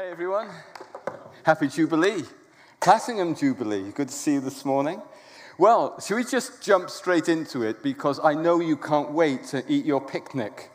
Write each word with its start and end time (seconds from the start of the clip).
Hey 0.00 0.08
everyone, 0.08 0.48
happy 1.42 1.68
Jubilee, 1.68 2.22
Platinum 2.80 3.34
Jubilee. 3.34 3.90
Good 3.90 4.08
to 4.08 4.14
see 4.14 4.32
you 4.32 4.40
this 4.40 4.64
morning. 4.64 5.02
Well, 5.58 6.00
should 6.00 6.14
we 6.14 6.24
just 6.24 6.62
jump 6.62 6.88
straight 6.88 7.28
into 7.28 7.60
it 7.60 7.82
because 7.82 8.18
I 8.18 8.32
know 8.32 8.60
you 8.60 8.78
can't 8.78 9.10
wait 9.12 9.44
to 9.48 9.62
eat 9.70 9.84
your 9.84 10.00
picnic. 10.00 10.70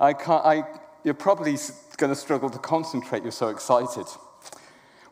I 0.00 0.14
can't, 0.14 0.42
I, 0.46 0.64
you're 1.04 1.12
probably 1.12 1.58
going 1.98 2.10
to 2.10 2.18
struggle 2.18 2.48
to 2.48 2.58
concentrate, 2.58 3.22
you're 3.22 3.32
so 3.32 3.48
excited. 3.48 4.06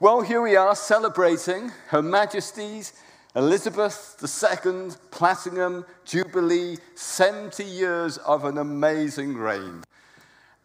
Well, 0.01 0.23
here 0.23 0.41
we 0.41 0.57
are 0.57 0.75
celebrating 0.75 1.73
Her 1.89 2.01
Majesty's 2.01 2.95
Elizabeth 3.37 4.17
II 4.23 4.93
Platinum 5.11 5.85
Jubilee, 6.07 6.79
70 6.95 7.65
years 7.65 8.17
of 8.17 8.47
an 8.47 8.57
amazing 8.57 9.37
reign. 9.37 9.85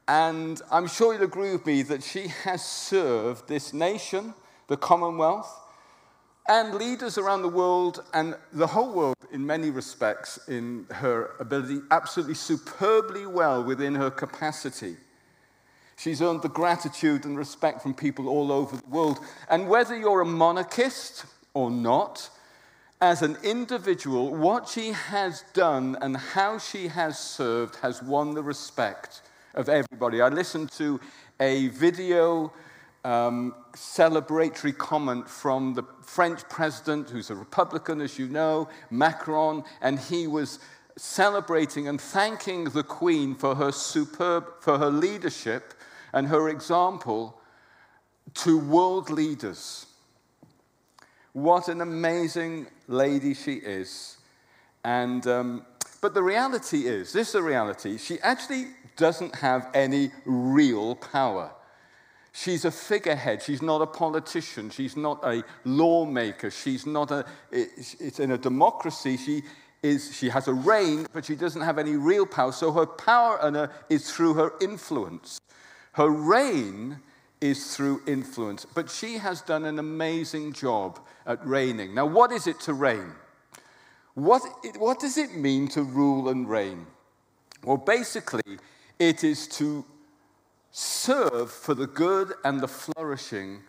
And 0.10 0.60
I'm 0.72 0.88
sure 0.88 1.14
you'll 1.14 1.22
agree 1.22 1.52
with 1.52 1.68
me 1.68 1.84
that 1.84 2.02
she 2.02 2.30
has 2.44 2.66
served 2.66 3.48
this 3.48 3.74
nation, 3.74 4.34
the 4.66 4.76
Commonwealth, 4.76 5.56
and 6.48 6.74
leaders 6.74 7.20
around 7.20 7.44
the 7.44 7.48
world 7.48 8.04
and 8.16 8.36
the 8.52 8.66
whole 8.66 8.92
world 8.92 9.18
in 9.32 9.46
many 9.46 9.70
respects 9.70 10.40
in 10.48 10.88
her 10.90 11.36
ability 11.40 11.82
absolutely 11.92 12.34
superbly 12.34 13.28
well 13.28 13.64
within 13.64 13.94
her 13.94 14.10
capacity. 14.10 14.98
She's 15.96 16.24
earned 16.24 16.42
the 16.42 16.50
gratitude 16.50 17.26
and 17.26 17.38
respect 17.38 17.84
from 17.84 17.94
people 17.94 18.30
all 18.30 18.52
over 18.52 18.78
the 18.78 18.90
world. 18.90 19.20
And 19.48 19.70
whether 19.70 19.96
you're 19.96 20.22
a 20.22 20.26
monarchist 20.26 21.26
or 21.54 21.70
not, 21.70 22.32
as 23.00 23.22
an 23.22 23.38
individual, 23.44 24.36
what 24.36 24.68
she 24.68 24.92
has 24.92 25.44
done 25.54 25.98
and 26.02 26.18
how 26.18 26.58
she 26.58 26.88
has 26.88 27.20
served 27.20 27.76
has 27.84 28.02
won 28.02 28.34
the 28.34 28.42
respect 28.42 29.22
of 29.54 29.70
everybody. 29.70 30.22
I 30.22 30.30
listened 30.30 30.72
to 30.74 31.00
a 31.40 31.68
video 31.70 32.54
um, 33.04 33.56
celebratory 33.74 34.78
comment 34.78 35.30
from 35.30 35.74
the 35.74 35.84
French 36.02 36.48
president, 36.50 37.10
who's 37.10 37.30
a 37.30 37.36
Republican, 37.36 38.02
as 38.02 38.20
you 38.20 38.28
know, 38.28 38.70
Macron, 38.90 39.64
and 39.82 40.00
he 40.00 40.28
was 40.28 40.60
celebrating 40.98 41.88
and 41.88 42.00
thanking 42.00 42.66
the 42.66 42.84
Queen 42.84 43.36
for 43.36 43.56
her 43.56 43.72
superb, 43.72 44.46
for 44.60 44.78
her 44.78 44.90
leadership 44.90 45.74
and 46.14 46.28
her 46.28 46.50
example 46.50 47.40
to 48.34 48.60
world 48.60 49.10
leaders. 49.10 49.86
What 51.34 51.70
an 51.70 51.82
amazing 51.82 52.68
lady 52.88 53.34
she 53.34 53.54
is. 53.54 54.18
And, 54.84 55.26
um, 55.28 55.66
but 56.02 56.14
the 56.14 56.24
reality 56.24 56.88
is 56.88 57.14
this 57.14 57.28
is 57.28 57.34
the 57.34 57.44
reality 57.44 57.98
she 57.98 58.20
actually 58.22 58.68
doesn't 59.00 59.36
have 59.36 59.68
any 59.74 60.12
real 60.26 60.96
power. 60.96 61.52
She's 62.32 62.66
a 62.66 62.72
figurehead. 62.72 63.42
She's 63.42 63.62
not 63.62 63.82
a 63.82 63.88
politician. 63.88 64.70
She's 64.70 64.96
not 64.96 65.24
a 65.24 65.44
lawmaker. 65.66 66.52
She's 66.52 66.86
not 66.86 67.10
a. 67.10 67.26
It's 67.52 68.20
in 68.20 68.32
a 68.32 68.38
democracy. 68.38 69.18
She 69.18 69.42
is. 69.82 70.16
She 70.16 70.30
has 70.30 70.48
a 70.48 70.54
reign, 70.54 71.08
but 71.12 71.26
she 71.26 71.36
doesn't 71.36 71.62
have 71.62 71.80
any 71.80 71.96
real 71.96 72.28
power. 72.28 72.52
So 72.52 72.72
her 72.72 72.86
power 72.86 73.72
is 73.90 74.12
through 74.12 74.36
her 74.36 74.54
influence. 74.62 75.42
Her 75.94 76.10
reign 76.10 77.00
is 77.42 77.76
through 77.76 78.02
influence. 78.06 78.66
But 78.66 78.90
she 78.90 79.18
has 79.18 79.42
done 79.42 79.66
an 79.66 79.80
amazing 79.80 80.54
job 80.54 81.00
at 81.26 81.46
reigning. 81.46 81.96
Now, 81.96 82.06
what 82.06 82.32
is 82.32 82.48
it 82.48 82.60
to 82.62 82.74
reign? 82.74 83.12
What, 84.14 84.42
what 84.78 85.00
does 85.00 85.18
it 85.18 85.36
mean 85.36 85.68
to 85.70 85.82
rule 85.84 86.30
and 86.30 86.50
reign? 86.50 86.86
Well, 87.64 87.78
basically, 87.78 88.58
it 89.00 89.24
is 89.24 89.48
to 89.48 89.86
serve 90.72 91.50
for 91.50 91.74
the 91.74 91.88
good 91.88 92.34
and 92.44 92.60
the 92.60 92.68
flourishing 92.68 93.62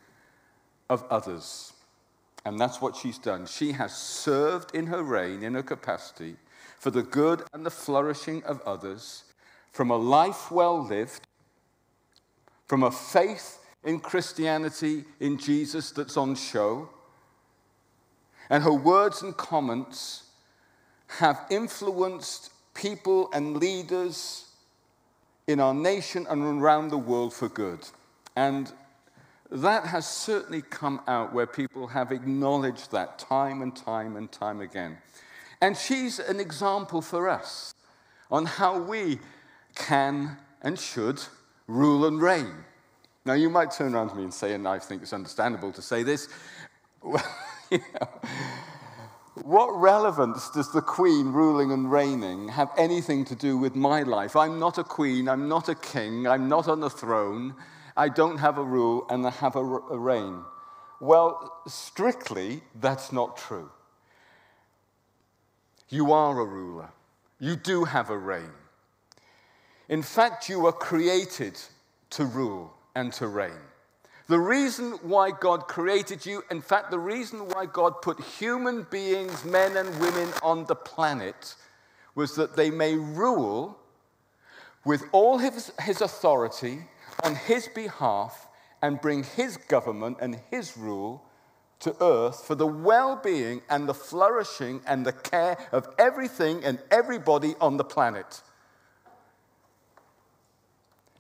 of 0.89 1.05
others. 1.09 1.73
And 2.45 2.59
that's 2.59 2.81
what 2.81 2.97
she's 2.97 3.19
done. 3.19 3.47
She 3.47 3.73
has 3.73 3.97
served 3.97 4.75
in 4.75 4.87
her 4.87 5.03
reign, 5.03 5.43
in 5.43 5.55
her 5.55 5.63
capacity, 5.63 6.37
for 6.79 6.91
the 6.91 7.03
good 7.03 7.43
and 7.53 7.65
the 7.65 7.71
flourishing 7.71 8.43
of 8.45 8.61
others, 8.63 9.25
from 9.73 9.91
a 9.91 9.97
life 9.97 10.51
well 10.51 10.85
lived, 10.85 11.27
from 12.67 12.83
a 12.83 12.91
faith 12.91 13.59
in 13.85 14.01
Christianity, 14.01 15.05
in 15.21 15.39
Jesus 15.39 15.91
that's 15.93 16.17
on 16.17 16.35
show. 16.35 16.89
And 18.49 18.65
her 18.65 18.73
words 18.73 19.23
and 19.23 19.37
comments 19.37 20.25
have 21.19 21.47
influenced 21.51 22.53
people 22.75 23.31
and 23.33 23.59
leaders 23.59 24.50
in 25.47 25.61
our 25.61 25.75
nation 25.75 26.27
and 26.29 26.63
around 26.63 26.89
the 26.89 26.99
world 26.99 27.33
for 27.35 27.49
good. 27.49 27.81
And 28.37 28.73
that 29.51 29.87
has 29.87 30.09
certainly 30.09 30.63
come 30.63 31.01
out 31.09 31.33
where 31.33 31.47
people 31.47 31.89
have 31.89 32.13
acknowledged 32.13 32.93
that 32.93 33.19
time 33.19 33.63
and 33.63 33.75
time 33.75 34.17
and 34.17 34.31
time 34.31 34.61
again. 34.61 34.99
And 35.61 35.77
she's 35.77 36.19
an 36.19 36.41
example 36.41 37.03
for 37.03 37.29
us 37.29 37.75
on 38.31 38.47
how 38.47 38.79
we 38.79 39.19
can 39.75 40.37
and 40.63 40.79
should 40.79 41.21
rule 41.67 42.07
and 42.07 42.21
reign. 42.21 42.53
Now, 43.25 43.35
you 43.35 43.51
might 43.51 43.71
turn 43.71 43.95
around 43.95 44.11
to 44.11 44.17
me 44.17 44.23
and 44.23 44.33
say, 44.33 44.55
and 44.55 44.67
I 44.67 44.79
think 44.79 45.03
it's 45.03 45.13
understandable 45.13 45.73
to 45.73 45.83
say 45.83 46.03
this, 46.03 46.29
well, 47.03 47.25
you 47.71 47.79
know, 47.79 48.09
what 49.45 49.71
relevance 49.81 50.51
does 50.51 50.73
the 50.73 50.81
queen 50.81 51.33
ruling 51.33 51.73
and 51.73 51.91
reigning 51.91 52.49
have 52.49 52.71
anything 52.77 53.25
to 53.27 53.35
do 53.35 53.57
with 53.57 53.75
my 53.75 54.03
life? 54.03 54.37
I'm 54.37 54.59
not 54.59 54.79
a 54.79 54.85
queen, 54.85 55.29
I'm 55.29 55.49
not 55.49 55.69
a 55.69 55.75
king, 55.75 56.27
I'm 56.27 56.49
not 56.49 56.69
on 56.69 56.81
the 56.81 56.91
throne, 56.91 57.55
I 57.97 58.09
don't 58.09 58.39
have 58.39 58.59
a 58.59 58.63
rule 58.65 59.07
and 59.11 59.27
I 59.27 59.31
have 59.31 59.57
a, 59.57 59.65
a 59.65 59.99
reign. 59.99 60.43
Well, 61.01 61.61
strictly, 61.67 62.63
that's 62.75 63.13
not 63.13 63.37
true. 63.37 63.71
You 65.89 66.13
are 66.13 66.39
a 66.39 66.45
ruler, 66.45 66.91
you 67.39 67.57
do 67.57 67.85
have 67.85 68.11
a 68.11 68.19
reign. 68.19 68.53
In 69.89 70.03
fact, 70.03 70.49
you 70.49 70.61
were 70.61 70.73
created 70.73 71.59
to 72.11 72.25
rule 72.25 72.73
and 72.95 73.13
to 73.15 73.27
reign. 73.27 73.70
The 74.31 74.39
reason 74.39 74.93
why 75.03 75.33
God 75.33 75.67
created 75.67 76.25
you, 76.25 76.45
in 76.53 76.61
fact, 76.61 76.93
the 76.93 77.01
reason 77.01 77.49
why 77.49 77.67
God 77.67 78.01
put 78.01 78.21
human 78.21 78.87
beings, 78.89 79.45
men 79.45 79.77
and 79.77 79.91
women 79.99 80.29
on 80.41 80.67
the 80.67 80.77
planet, 80.77 81.57
was 82.15 82.37
that 82.37 82.55
they 82.55 82.71
may 82.71 82.95
rule 82.95 83.77
with 84.85 85.03
all 85.11 85.39
his, 85.39 85.73
his 85.83 86.01
authority 86.01 86.83
on 87.25 87.35
his 87.35 87.67
behalf 87.75 88.47
and 88.81 89.01
bring 89.01 89.25
his 89.25 89.57
government 89.57 90.19
and 90.21 90.41
his 90.49 90.77
rule 90.77 91.25
to 91.81 91.97
earth 92.01 92.47
for 92.47 92.55
the 92.55 92.69
well 92.69 93.17
being 93.17 93.63
and 93.69 93.89
the 93.89 93.95
flourishing 93.95 94.81
and 94.87 95.05
the 95.05 95.13
care 95.13 95.59
of 95.73 95.89
everything 95.99 96.65
and 96.65 96.79
everybody 96.93 97.57
on 97.61 97.79
the 97.79 97.85
planet. 97.85 98.43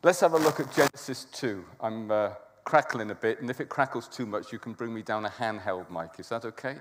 Let's 0.04 0.21
have 0.21 0.32
a 0.32 0.38
look 0.38 0.60
at 0.60 0.72
Genesis 0.72 1.25
2. 1.32 1.65
I'm 1.81 2.09
uh, 2.12 2.31
crackling 2.65 3.10
a 3.10 3.15
bit, 3.15 3.41
and 3.41 3.50
if 3.50 3.60
it 3.60 3.69
crackles 3.69 4.09
too 4.09 4.26
much, 4.26 4.53
you 4.53 4.59
can 4.59 4.72
bring 4.72 4.93
me 4.93 5.03
down 5.03 5.25
a 5.25 5.28
handheld 5.28 5.91
mic. 5.91 6.19
Is 6.19 6.28
that 6.28 6.44
okay? 6.44 6.76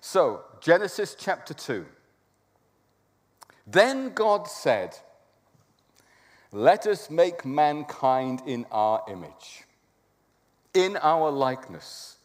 So, 0.00 0.42
Genesis 0.60 1.16
chapter 1.18 1.54
2. 1.54 1.84
Then 3.66 4.10
God 4.14 4.48
said, 4.48 4.96
Let 6.52 6.86
us 6.86 7.10
make 7.10 7.44
mankind 7.44 8.42
in 8.46 8.64
our 8.70 9.02
image, 9.08 9.64
in 10.72 10.96
our 10.96 11.30
likeness, 11.30 12.16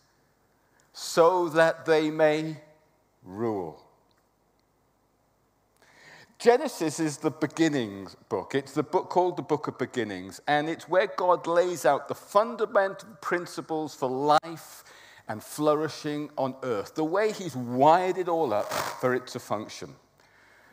so 0.94 1.50
that 1.50 1.86
they 1.86 2.10
may 2.10 2.58
rule 3.24 3.83
Genesis 6.44 7.00
is 7.00 7.16
the 7.20 7.32
beginnings 7.32 8.18
book. 8.28 8.54
It's 8.54 8.74
the 8.74 8.84
book 8.84 9.10
called 9.10 9.38
the 9.38 9.42
Book 9.42 9.70
of 9.70 9.78
Beginnings, 9.78 10.42
and 10.46 10.68
it's 10.68 10.90
where 10.90 11.08
God 11.08 11.48
lays 11.48 11.86
out 11.86 12.10
the 12.10 12.16
fundamental 12.16 13.08
principles 13.22 13.96
for 13.96 14.10
life 14.10 14.84
and 15.30 15.42
flourishing 15.42 16.30
on 16.38 16.56
earth, 16.64 16.96
the 16.96 17.04
way 17.06 17.32
He's 17.32 17.56
wired 17.56 18.18
it 18.18 18.28
all 18.28 18.54
up 18.54 18.70
for 18.74 19.14
it 19.14 19.26
to 19.28 19.40
function. 19.40 19.96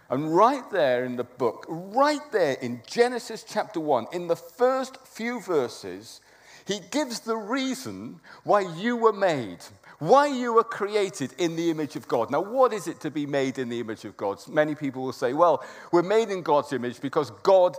And 0.08 0.34
right 0.34 0.68
there 0.72 1.04
in 1.04 1.14
the 1.14 1.22
book, 1.22 1.66
right 1.68 2.32
there 2.32 2.54
in 2.54 2.82
Genesis 2.84 3.44
chapter 3.48 3.78
1, 3.78 4.08
in 4.12 4.26
the 4.26 4.34
first 4.34 4.96
few 5.06 5.40
verses, 5.40 6.20
He 6.66 6.80
gives 6.90 7.20
the 7.20 7.36
reason 7.36 8.18
why 8.42 8.62
you 8.62 8.96
were 8.96 9.12
made 9.12 9.60
why 10.00 10.26
you 10.26 10.54
were 10.54 10.64
created 10.64 11.34
in 11.38 11.56
the 11.56 11.70
image 11.70 11.94
of 11.94 12.08
God. 12.08 12.30
Now, 12.30 12.40
what 12.40 12.72
is 12.72 12.88
it 12.88 13.00
to 13.00 13.10
be 13.10 13.26
made 13.26 13.58
in 13.58 13.68
the 13.68 13.80
image 13.80 14.04
of 14.06 14.16
God? 14.16 14.38
Many 14.48 14.74
people 14.74 15.02
will 15.02 15.12
say, 15.12 15.34
well, 15.34 15.62
we're 15.92 16.02
made 16.02 16.30
in 16.30 16.42
God's 16.42 16.72
image 16.72 17.00
because 17.00 17.30
God 17.42 17.76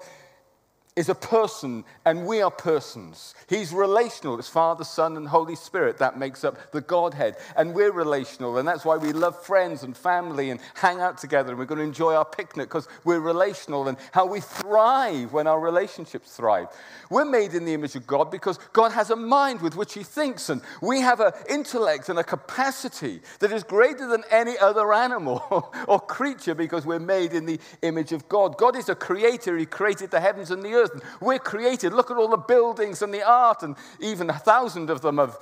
is 0.97 1.07
a 1.07 1.15
person 1.15 1.85
and 2.03 2.25
we 2.25 2.41
are 2.41 2.51
persons. 2.51 3.33
He's 3.47 3.71
relational. 3.71 4.37
It's 4.37 4.49
Father, 4.49 4.83
Son, 4.83 5.15
and 5.15 5.25
Holy 5.25 5.55
Spirit. 5.55 5.97
That 5.99 6.19
makes 6.19 6.43
up 6.43 6.71
the 6.73 6.81
Godhead. 6.81 7.37
And 7.55 7.73
we're 7.73 7.93
relational. 7.93 8.57
And 8.57 8.67
that's 8.67 8.83
why 8.83 8.97
we 8.97 9.13
love 9.13 9.41
friends 9.41 9.83
and 9.83 9.95
family 9.95 10.49
and 10.49 10.59
hang 10.73 10.99
out 10.99 11.17
together. 11.17 11.51
And 11.51 11.59
we're 11.59 11.65
going 11.65 11.79
to 11.79 11.85
enjoy 11.85 12.13
our 12.13 12.25
picnic 12.25 12.67
because 12.67 12.89
we're 13.05 13.21
relational 13.21 13.87
and 13.87 13.97
how 14.11 14.25
we 14.25 14.41
thrive 14.41 15.31
when 15.31 15.47
our 15.47 15.61
relationships 15.61 16.35
thrive. 16.35 16.67
We're 17.09 17.23
made 17.23 17.53
in 17.53 17.63
the 17.63 17.73
image 17.73 17.95
of 17.95 18.05
God 18.05 18.29
because 18.29 18.57
God 18.73 18.91
has 18.91 19.11
a 19.11 19.15
mind 19.15 19.61
with 19.61 19.77
which 19.77 19.93
He 19.93 20.03
thinks. 20.03 20.49
And 20.49 20.61
we 20.81 20.99
have 20.99 21.21
an 21.21 21.31
intellect 21.49 22.09
and 22.09 22.19
a 22.19 22.23
capacity 22.23 23.21
that 23.39 23.53
is 23.53 23.63
greater 23.63 24.07
than 24.07 24.25
any 24.29 24.57
other 24.57 24.91
animal 24.91 25.71
or 25.87 26.01
creature 26.01 26.53
because 26.53 26.85
we're 26.85 26.99
made 26.99 27.31
in 27.31 27.45
the 27.45 27.61
image 27.81 28.11
of 28.11 28.27
God. 28.27 28.57
God 28.57 28.75
is 28.75 28.89
a 28.89 28.95
creator. 28.95 29.57
He 29.57 29.65
created 29.65 30.11
the 30.11 30.19
heavens 30.19 30.51
and 30.51 30.61
the 30.61 30.73
earth 30.73 30.80
earth. 30.81 31.01
We're 31.21 31.39
created. 31.39 31.93
Look 31.93 32.11
at 32.11 32.17
all 32.17 32.29
the 32.29 32.37
buildings 32.37 33.01
and 33.01 33.13
the 33.13 33.23
art, 33.23 33.63
and 33.63 33.75
even 33.99 34.29
a 34.29 34.37
thousand 34.37 34.89
of 34.89 35.01
them 35.01 35.19
of 35.19 35.37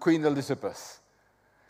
Queen 0.00 0.24
Elizabeth. 0.24 1.00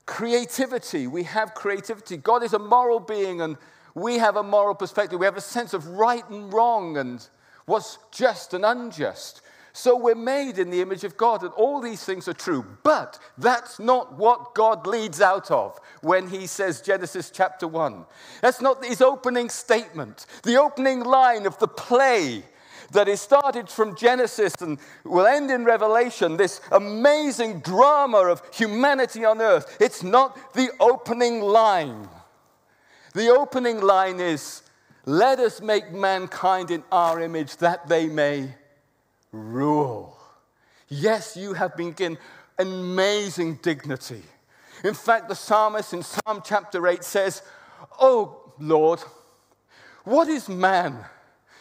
Creativity. 0.07 1.07
We 1.07 1.25
have 1.25 1.55
creativity. 1.55 2.17
God 2.17 2.43
is 2.43 2.53
a 2.55 2.59
moral 2.59 3.01
being, 3.01 3.41
and 3.41 3.57
we 3.95 4.19
have 4.19 4.37
a 4.37 4.43
moral 4.43 4.75
perspective. 4.75 5.19
We 5.19 5.27
have 5.27 5.37
a 5.37 5.43
sense 5.43 5.75
of 5.75 5.87
right 5.87 6.29
and 6.31 6.53
wrong 6.53 6.97
and 6.97 7.27
what's 7.67 7.99
just 8.11 8.55
and 8.55 8.65
unjust. 8.65 9.43
So 9.73 9.97
we're 9.97 10.17
made 10.17 10.59
in 10.59 10.71
the 10.71 10.81
image 10.81 11.05
of 11.05 11.17
God, 11.17 11.43
and 11.43 11.53
all 11.53 11.81
these 11.81 12.03
things 12.03 12.27
are 12.27 12.33
true. 12.33 12.65
But 12.83 13.19
that's 13.37 13.79
not 13.79 14.15
what 14.15 14.55
God 14.55 14.89
leads 14.89 15.21
out 15.21 15.53
of 15.53 15.79
when 16.03 16.27
he 16.29 16.49
says 16.49 16.81
Genesis 16.81 17.31
chapter 17.31 17.69
1. 17.69 18.05
That's 18.41 18.61
not 18.61 18.85
his 18.85 19.01
opening 19.01 19.51
statement, 19.51 20.27
the 20.43 20.57
opening 20.57 21.05
line 21.05 21.47
of 21.47 21.59
the 21.59 21.69
play 21.69 22.43
that 22.93 23.09
is 23.09 23.21
started 23.21 23.69
from 23.69 23.97
Genesis 23.97 24.55
and 24.61 24.79
will 25.05 25.27
end 25.27 25.51
in 25.51 25.65
Revelation, 25.65 26.37
this 26.37 26.61
amazing 26.73 27.61
drama 27.61 28.19
of 28.19 28.43
humanity 28.53 29.25
on 29.25 29.41
earth. 29.41 29.77
It's 29.81 30.03
not 30.03 30.55
the 30.55 30.71
opening 30.81 31.41
line. 31.43 32.09
The 33.15 33.29
opening 33.29 33.81
line 33.81 34.21
is, 34.21 34.63
Let 35.05 35.39
us 35.39 35.61
make 35.61 35.93
mankind 35.93 36.71
in 36.71 36.83
our 36.93 37.21
image 37.21 37.57
that 37.59 37.89
they 37.89 38.07
may 38.07 38.55
rule. 39.33 40.17
Yes, 40.89 41.37
you 41.37 41.53
have 41.53 41.77
been 41.77 41.93
given 41.93 42.19
amazing 42.59 43.57
dignity. 43.63 44.23
In 44.85 44.95
fact, 44.95 45.29
the 45.29 45.35
psalmist 45.35 45.93
in 45.93 46.03
Psalm 46.03 46.43
chapter 46.45 46.87
8 46.87 47.03
says, 47.05 47.43
Oh 48.01 48.53
Lord, 48.59 49.01
what 50.05 50.29
is 50.29 50.49
man? 50.49 51.05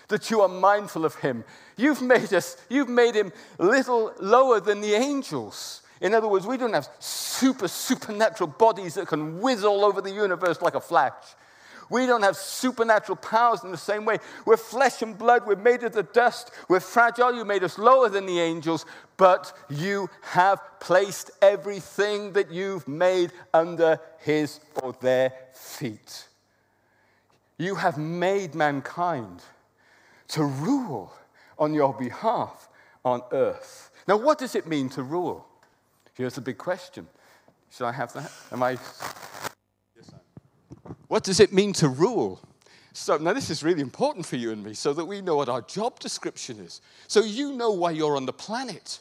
That 0.08 0.30
you 0.32 0.42
are 0.42 0.48
mindful 0.48 1.06
of 1.06 1.16
him. 1.16 1.44
You've 1.76 2.02
made 2.02 2.34
us, 2.34 2.58
you've 2.70 2.90
made 2.90 3.16
him 3.16 3.32
little 3.60 4.14
lower 4.20 4.60
than 4.60 4.82
the 4.82 4.94
angels. 4.94 5.82
In 6.00 6.14
other 6.14 6.28
words, 6.28 6.46
we 6.46 6.58
don't 6.58 6.74
have 6.74 6.90
super, 7.00 7.68
supernatural 7.68 8.50
bodies 8.50 8.94
that 8.96 9.08
can 9.08 9.42
whiz 9.42 9.64
all 9.64 9.84
over 9.84 10.02
the 10.02 10.12
universe 10.12 10.62
like 10.62 10.76
a 10.76 10.82
flash. 10.82 11.14
We 11.90 12.06
don't 12.06 12.24
have 12.24 12.36
supernatural 12.36 13.16
powers 13.16 13.64
in 13.64 13.72
the 13.72 13.78
same 13.78 14.04
way. 14.04 14.18
We're 14.46 14.58
flesh 14.58 15.02
and 15.02 15.18
blood. 15.18 15.44
We're 15.46 15.56
made 15.56 15.84
of 15.84 15.94
the 15.94 16.04
dust. 16.04 16.52
We're 16.68 16.82
fragile. 16.82 17.34
You 17.34 17.46
made 17.46 17.64
us 17.64 17.78
lower 17.78 18.10
than 18.10 18.26
the 18.26 18.40
angels, 18.40 18.86
but 19.16 19.54
you 19.70 20.10
have 20.22 20.60
placed 20.82 21.32
everything 21.42 22.34
that 22.34 22.52
you've 22.52 22.88
made 22.88 23.32
under 23.54 24.00
his 24.20 24.60
or 24.84 24.94
their 25.00 25.34
feet. 25.54 26.28
You 27.58 27.76
have 27.76 27.98
made 27.98 28.54
mankind 28.54 29.42
to 30.30 30.44
rule 30.44 31.14
on 31.58 31.74
your 31.74 31.94
behalf 31.94 32.70
on 33.04 33.22
earth. 33.32 33.92
Now, 34.08 34.18
what 34.18 34.38
does 34.38 34.56
it 34.56 34.68
mean 34.68 34.90
to 34.90 35.04
rule? 35.04 35.46
Here's 36.14 36.36
the 36.36 36.42
big 36.42 36.58
question. 36.58 37.08
Should 37.72 37.86
I 37.86 37.92
have 37.92 38.14
that? 38.14 38.32
Am 38.52 38.64
I? 38.64 38.72
Yes, 38.72 40.12
what 41.08 41.24
does 41.24 41.40
it 41.40 41.54
mean 41.54 41.74
to 41.74 41.90
rule? 41.90 42.42
So, 42.94 43.18
now 43.18 43.34
this 43.34 43.52
is 43.52 43.64
really 43.64 43.82
important 43.82 44.26
for 44.26 44.38
you 44.38 44.52
and 44.52 44.64
me 44.64 44.74
so 44.74 44.92
that 44.94 45.06
we 45.06 45.22
know 45.22 45.36
what 45.36 45.50
our 45.50 45.62
job 45.62 46.00
description 46.00 46.60
is. 46.60 46.82
So 47.08 47.22
you 47.22 47.54
know 47.54 47.72
why 47.72 47.92
you're 47.92 48.16
on 48.16 48.26
the 48.26 48.34
planet. 48.34 49.00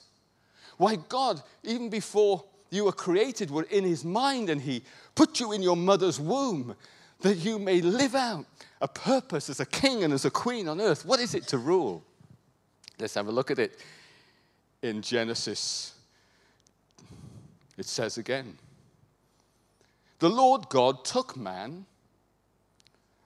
Why 0.76 0.96
God, 1.08 1.40
even 1.62 1.88
before 1.88 2.44
you 2.70 2.84
were 2.84 2.92
created, 2.92 3.50
were 3.50 3.66
in 3.70 3.84
his 3.84 4.04
mind 4.04 4.50
and 4.50 4.60
he 4.60 4.82
put 5.14 5.40
you 5.40 5.52
in 5.52 5.62
your 5.62 5.76
mother's 5.76 6.20
womb 6.20 6.76
that 7.20 7.36
you 7.36 7.58
may 7.58 7.80
live 7.80 8.14
out 8.14 8.44
a 8.80 8.88
purpose 8.88 9.48
as 9.48 9.60
a 9.60 9.66
king 9.66 10.04
and 10.04 10.12
as 10.12 10.24
a 10.24 10.30
queen 10.30 10.68
on 10.68 10.80
earth. 10.80 11.04
What 11.04 11.20
is 11.20 11.34
it 11.34 11.46
to 11.48 11.58
rule? 11.58 12.04
Let's 12.98 13.14
have 13.14 13.28
a 13.28 13.32
look 13.32 13.50
at 13.50 13.58
it 13.58 13.80
in 14.82 15.02
Genesis. 15.02 15.94
It 17.76 17.86
says 17.86 18.18
again 18.18 18.56
The 20.18 20.30
Lord 20.30 20.68
God 20.68 21.04
took 21.04 21.36
man, 21.36 21.86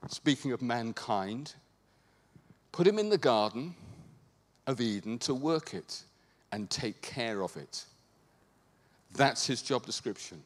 speaking 0.08 0.52
of 0.52 0.62
mankind, 0.62 1.55
put 2.73 2.87
him 2.87 2.99
in 2.99 3.08
the 3.08 3.19
garden 3.19 3.75
of 4.67 4.81
Eden 4.81 5.19
to 5.20 5.35
work 5.35 5.75
it 5.75 6.02
and 6.52 6.69
take 6.70 7.02
care 7.02 7.43
of 7.43 7.56
it. 7.56 7.85
That's 9.14 9.47
his 9.47 9.62
job 9.62 9.87
description. 9.87 10.43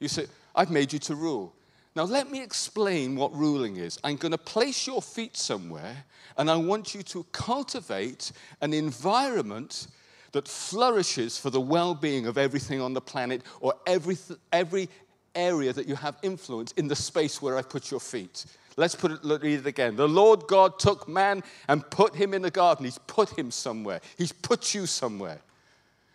You 0.00 0.08
say, 0.08 0.26
I've 0.54 0.70
made 0.70 0.92
you 0.92 0.98
to 1.00 1.14
rule. 1.14 1.54
Now, 1.98 2.04
let 2.04 2.30
me 2.30 2.40
explain 2.40 3.16
what 3.16 3.34
ruling 3.34 3.78
is. 3.78 3.98
I'm 4.04 4.14
going 4.14 4.30
to 4.30 4.38
place 4.38 4.86
your 4.86 5.02
feet 5.02 5.36
somewhere, 5.36 6.04
and 6.36 6.48
I 6.48 6.54
want 6.54 6.94
you 6.94 7.02
to 7.02 7.26
cultivate 7.32 8.30
an 8.60 8.72
environment 8.72 9.88
that 10.30 10.46
flourishes 10.46 11.38
for 11.38 11.50
the 11.50 11.60
well 11.60 11.96
being 11.96 12.26
of 12.26 12.38
everything 12.38 12.80
on 12.80 12.92
the 12.94 13.00
planet 13.00 13.42
or 13.60 13.74
every, 13.84 14.16
every 14.52 14.88
area 15.34 15.72
that 15.72 15.88
you 15.88 15.96
have 15.96 16.16
influence 16.22 16.70
in 16.76 16.86
the 16.86 16.94
space 16.94 17.42
where 17.42 17.56
I 17.56 17.62
put 17.62 17.90
your 17.90 17.98
feet. 17.98 18.44
Let's 18.76 18.94
put 18.94 19.10
it, 19.10 19.18
read 19.24 19.58
it 19.58 19.66
again. 19.66 19.96
The 19.96 20.06
Lord 20.06 20.46
God 20.46 20.78
took 20.78 21.08
man 21.08 21.42
and 21.66 21.82
put 21.90 22.14
him 22.14 22.32
in 22.32 22.42
the 22.42 22.50
garden. 22.52 22.84
He's 22.84 22.98
put 23.08 23.36
him 23.36 23.50
somewhere. 23.50 24.00
He's 24.16 24.30
put 24.30 24.72
you 24.72 24.86
somewhere. 24.86 25.40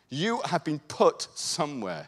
You 0.07 0.39
have 0.45 0.63
been 0.63 0.79
put 0.79 1.27
somewhere. 1.35 2.07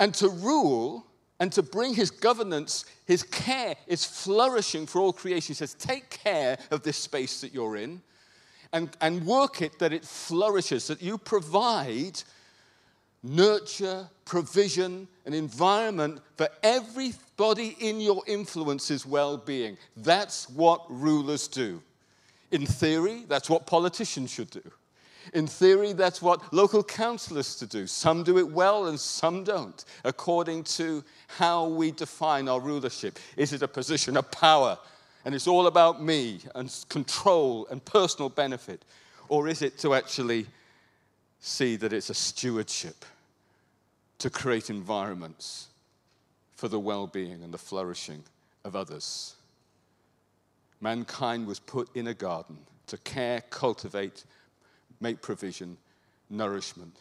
And 0.00 0.14
to 0.14 0.30
rule 0.30 1.04
and 1.40 1.52
to 1.52 1.62
bring 1.62 1.94
his 1.94 2.10
governance, 2.10 2.84
his 3.06 3.22
care 3.22 3.76
is 3.86 4.04
flourishing 4.04 4.86
for 4.86 5.00
all 5.00 5.12
creation. 5.12 5.48
He 5.48 5.54
says, 5.54 5.74
Take 5.74 6.10
care 6.10 6.58
of 6.70 6.82
this 6.82 6.96
space 6.96 7.40
that 7.42 7.54
you're 7.54 7.76
in 7.76 8.00
and, 8.72 8.90
and 9.00 9.24
work 9.24 9.62
it 9.62 9.78
that 9.78 9.92
it 9.92 10.04
flourishes, 10.04 10.88
that 10.88 11.00
you 11.00 11.16
provide 11.16 12.22
nurture, 13.22 14.08
provision, 14.24 15.08
an 15.26 15.34
environment 15.34 16.20
for 16.36 16.48
everybody 16.62 17.76
in 17.80 18.00
your 18.00 18.22
influence's 18.26 19.06
well 19.06 19.36
being. 19.36 19.76
That's 19.96 20.48
what 20.50 20.84
rulers 20.88 21.48
do. 21.48 21.82
In 22.50 22.66
theory, 22.66 23.24
that's 23.28 23.50
what 23.50 23.66
politicians 23.66 24.30
should 24.30 24.50
do. 24.50 24.62
In 25.32 25.46
theory, 25.46 25.92
that's 25.92 26.22
what 26.22 26.52
local 26.52 26.82
councillors 26.82 27.56
to 27.56 27.66
do. 27.66 27.86
Some 27.86 28.22
do 28.22 28.38
it 28.38 28.50
well 28.50 28.86
and 28.86 28.98
some 28.98 29.44
don't, 29.44 29.84
according 30.04 30.64
to 30.64 31.04
how 31.26 31.66
we 31.68 31.90
define 31.90 32.48
our 32.48 32.60
rulership. 32.60 33.18
Is 33.36 33.52
it 33.52 33.62
a 33.62 33.68
position 33.68 34.16
of 34.16 34.30
power 34.30 34.78
and 35.24 35.34
it's 35.34 35.46
all 35.46 35.66
about 35.66 36.02
me 36.02 36.40
and 36.54 36.74
control 36.88 37.66
and 37.70 37.84
personal 37.84 38.28
benefit? 38.28 38.84
Or 39.28 39.48
is 39.48 39.62
it 39.62 39.78
to 39.80 39.94
actually 39.94 40.46
see 41.40 41.76
that 41.76 41.92
it's 41.92 42.10
a 42.10 42.14
stewardship 42.14 43.04
to 44.18 44.30
create 44.30 44.70
environments 44.70 45.68
for 46.54 46.68
the 46.68 46.80
well 46.80 47.06
being 47.06 47.42
and 47.42 47.52
the 47.52 47.58
flourishing 47.58 48.24
of 48.64 48.74
others? 48.74 49.34
Mankind 50.80 51.46
was 51.46 51.58
put 51.58 51.94
in 51.94 52.06
a 52.06 52.14
garden 52.14 52.58
to 52.86 52.96
care, 52.98 53.42
cultivate, 53.50 54.24
make 55.00 55.22
provision, 55.22 55.76
nourishment 56.30 56.96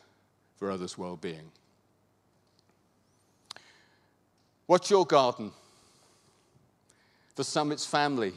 for 0.58 0.72
others' 0.72 0.98
well 0.98 1.16
being. 1.16 1.52
What's 4.66 4.90
your 4.90 5.06
garden? 5.06 5.52
For 7.36 7.44
some, 7.44 7.72
it's 7.72 7.86
family, 7.86 8.34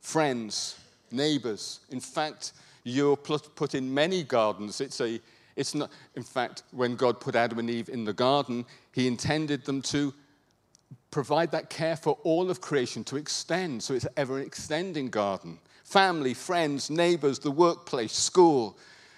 friends, 0.00 0.78
neighbors. 1.10 1.80
In 1.90 2.00
fact, 2.00 2.52
you're 2.84 3.16
put 3.16 3.74
in 3.74 3.92
many 3.92 4.22
gardens. 4.22 4.80
It's 4.80 5.00
a, 5.00 5.20
it's 5.56 5.74
not, 5.74 5.90
in 6.14 6.22
fact, 6.22 6.62
when 6.70 6.96
God 6.96 7.20
put 7.20 7.34
Adam 7.34 7.58
and 7.58 7.68
Eve 7.68 7.88
in 7.88 8.04
the 8.04 8.12
garden, 8.12 8.64
He 8.92 9.06
intended 9.06 9.64
them 9.64 9.82
to 9.82 10.14
provide 11.10 11.50
that 11.50 11.68
care 11.68 11.96
for 11.96 12.16
all 12.22 12.50
of 12.50 12.60
creation 12.60 13.02
to 13.04 13.16
extend. 13.16 13.82
So 13.82 13.94
it's 13.94 14.04
an 14.04 14.12
ever 14.16 14.40
extending 14.40 15.08
garden 15.08 15.58
family, 15.86 16.34
friends, 16.34 16.90
neighbors, 16.90 17.38
the 17.38 17.50
workplace, 17.50 18.12
school, 18.12 18.76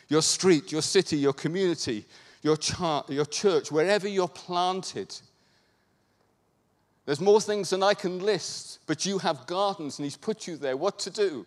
your 0.09 0.21
street, 0.21 0.71
your 0.71 0.83
city, 0.83 1.17
your 1.17 1.33
community, 1.33 2.05
your, 2.43 2.59
your 3.09 3.25
church, 3.25 3.73
wherever 3.73 4.07
you're 4.07 4.29
planted. 4.29 5.15
There's 7.07 7.21
more 7.21 7.41
things 7.41 7.71
than 7.71 7.83
I 7.83 7.95
can 7.95 8.19
list, 8.19 8.81
but 8.87 9.07
you 9.07 9.19
have 9.19 9.47
gardens 9.47 9.99
and 9.99 10.05
He's 10.05 10.17
put 10.17 10.47
you 10.47 10.59
there. 10.59 10.77
What 10.77 10.99
to 11.01 11.11
do? 11.11 11.47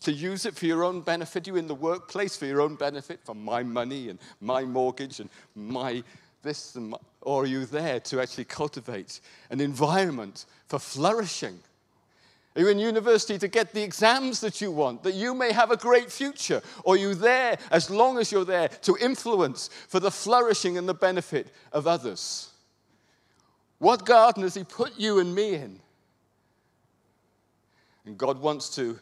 to 0.00 0.12
use 0.12 0.46
it 0.46 0.56
for 0.56 0.64
your 0.64 0.82
own 0.82 1.02
benefit, 1.02 1.46
you 1.46 1.56
in 1.56 1.66
the 1.66 1.74
workplace 1.74 2.34
for 2.34 2.46
your 2.46 2.62
own 2.62 2.74
benefit, 2.74 3.20
for 3.22 3.34
my 3.34 3.62
money 3.62 4.08
and 4.08 4.18
my 4.40 4.64
mortgage 4.64 5.20
and 5.20 5.28
my 5.54 6.02
this, 6.42 6.74
and 6.74 6.88
my, 6.88 6.96
or 7.20 7.42
are 7.42 7.46
you 7.46 7.66
there 7.66 8.00
to 8.00 8.18
actually 8.18 8.46
cultivate 8.46 9.20
an 9.50 9.60
environment 9.60 10.46
for 10.68 10.78
flourishing? 10.78 11.58
Are 12.56 12.62
you 12.62 12.68
in 12.68 12.80
university 12.80 13.38
to 13.38 13.46
get 13.46 13.72
the 13.72 13.82
exams 13.82 14.40
that 14.40 14.60
you 14.60 14.72
want, 14.72 15.04
that 15.04 15.14
you 15.14 15.34
may 15.34 15.52
have 15.52 15.70
a 15.70 15.76
great 15.76 16.10
future? 16.10 16.60
Or 16.82 16.94
are 16.94 16.98
you 16.98 17.14
there, 17.14 17.58
as 17.70 17.90
long 17.90 18.18
as 18.18 18.32
you're 18.32 18.44
there, 18.44 18.68
to 18.68 18.96
influence 19.00 19.70
for 19.88 20.00
the 20.00 20.10
flourishing 20.10 20.76
and 20.76 20.88
the 20.88 20.94
benefit 20.94 21.54
of 21.72 21.86
others? 21.86 22.50
What 23.78 24.04
garden 24.04 24.42
has 24.42 24.54
He 24.54 24.64
put 24.64 24.98
you 24.98 25.20
and 25.20 25.32
me 25.32 25.54
in? 25.54 25.78
And 28.04 28.18
God 28.18 28.40
wants 28.40 28.74
to 28.76 28.98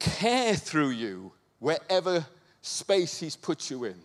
care 0.00 0.56
through 0.56 0.90
you 0.90 1.30
wherever 1.60 2.26
space 2.62 3.20
He's 3.20 3.36
put 3.36 3.70
you 3.70 3.84
in. 3.84 3.96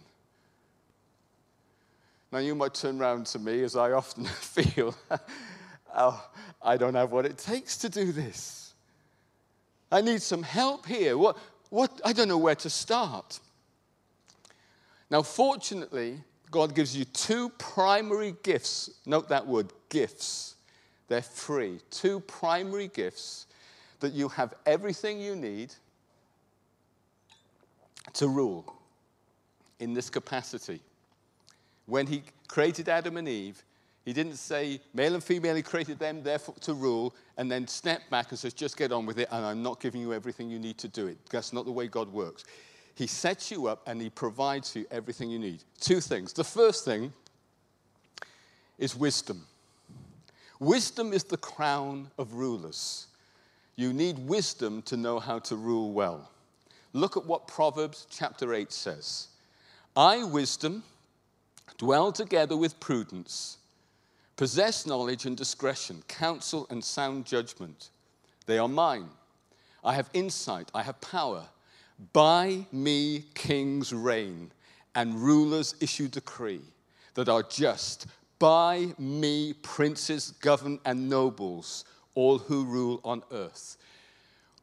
Now, 2.31 2.37
you 2.37 2.53
might 2.53 2.75
turn 2.75 3.01
around 3.01 3.25
to 3.27 3.39
me, 3.39 3.63
as 3.63 3.75
I 3.75 3.93
often 3.93 4.25
feel, 4.25 4.93
oh, 5.95 6.29
I 6.61 6.77
don't 6.77 6.95
have 6.95 7.11
what 7.11 7.25
it 7.25 7.37
takes 7.37 7.77
to 7.79 7.89
do 7.89 8.11
this. 8.11 8.73
I 9.91 10.01
need 10.01 10.21
some 10.21 10.43
help 10.43 10.85
here. 10.85 11.17
What, 11.17 11.37
what, 11.69 11.99
I 12.05 12.13
don't 12.13 12.27
know 12.27 12.37
where 12.37 12.55
to 12.55 12.69
start. 12.69 13.39
Now, 15.09 15.23
fortunately, 15.23 16.19
God 16.51 16.75
gives 16.75 16.95
you 16.95 17.05
two 17.05 17.49
primary 17.57 18.35
gifts. 18.43 18.89
Note 19.05 19.29
that 19.29 19.45
word, 19.45 19.71
gifts. 19.89 20.55
They're 21.07 21.21
free. 21.21 21.79
Two 21.89 22.19
primary 22.21 22.87
gifts 22.87 23.47
that 23.99 24.13
you 24.13 24.29
have 24.29 24.53
everything 24.65 25.19
you 25.19 25.35
need 25.35 25.73
to 28.13 28.27
rule 28.27 28.75
in 29.79 29.93
this 29.93 30.09
capacity. 30.09 30.81
When 31.85 32.05
he 32.05 32.23
created 32.47 32.89
Adam 32.89 33.17
and 33.17 33.27
Eve, 33.27 33.63
he 34.09 34.13
didn't 34.13 34.37
say 34.37 34.81
male 34.95 35.13
and 35.13 35.23
female, 35.23 35.55
he 35.55 35.61
created 35.61 35.99
them 35.99 36.23
therefore 36.23 36.55
to 36.61 36.73
rule, 36.73 37.13
and 37.37 37.51
then 37.51 37.67
step 37.67 38.01
back 38.09 38.31
and 38.31 38.39
says, 38.39 38.55
just 38.55 38.75
get 38.75 38.91
on 38.91 39.05
with 39.05 39.19
it, 39.19 39.27
and 39.29 39.45
I'm 39.45 39.61
not 39.61 39.79
giving 39.79 40.01
you 40.01 40.15
everything 40.15 40.49
you 40.49 40.57
need 40.57 40.79
to 40.79 40.87
do 40.87 41.05
it. 41.05 41.19
That's 41.29 41.53
not 41.53 41.65
the 41.65 41.71
way 41.71 41.85
God 41.85 42.11
works. 42.11 42.43
He 42.95 43.05
sets 43.05 43.51
you 43.51 43.67
up 43.67 43.83
and 43.85 44.01
he 44.01 44.09
provides 44.09 44.75
you 44.75 44.87
everything 44.89 45.29
you 45.29 45.37
need. 45.37 45.63
Two 45.79 46.01
things. 46.01 46.33
The 46.33 46.43
first 46.43 46.85
thing 46.85 47.13
is 48.79 48.95
wisdom. 48.95 49.45
Wisdom 50.59 51.13
is 51.13 51.23
the 51.23 51.37
crown 51.37 52.09
of 52.17 52.33
rulers. 52.33 53.05
You 53.75 53.93
need 53.93 54.17
wisdom 54.17 54.81
to 54.87 54.97
know 54.97 55.19
how 55.19 55.37
to 55.37 55.55
rule 55.55 55.93
well. 55.93 56.31
Look 56.93 57.15
at 57.15 57.27
what 57.27 57.47
Proverbs 57.47 58.07
chapter 58.09 58.55
8 58.55 58.71
says 58.71 59.27
I, 59.95 60.23
wisdom, 60.23 60.81
dwell 61.77 62.11
together 62.11 62.57
with 62.57 62.79
prudence, 62.79 63.58
possess 64.39 64.85
knowledge 64.85 65.25
and 65.25 65.35
discretion, 65.35 66.01
counsel 66.07 66.65
and 66.69 66.81
sound 66.81 67.25
judgment. 67.25 67.89
They 68.45 68.57
are 68.57 68.69
mine. 68.69 69.09
I 69.83 69.93
have 69.95 70.09
insight, 70.13 70.71
I 70.73 70.81
have 70.81 71.01
power. 71.01 71.43
By 72.13 72.65
me 72.71 73.25
kings 73.33 73.91
reign, 73.91 74.49
and 74.95 75.13
rulers 75.15 75.75
issue 75.81 76.07
decree 76.07 76.61
that 77.15 77.27
are 77.27 77.43
just. 77.43 78.07
By 78.39 78.93
me 78.97 79.55
princes 79.61 80.31
govern 80.39 80.79
and 80.85 81.09
nobles, 81.09 81.83
all 82.15 82.37
who 82.37 82.63
rule 82.63 83.01
on 83.03 83.23
earth. 83.33 83.75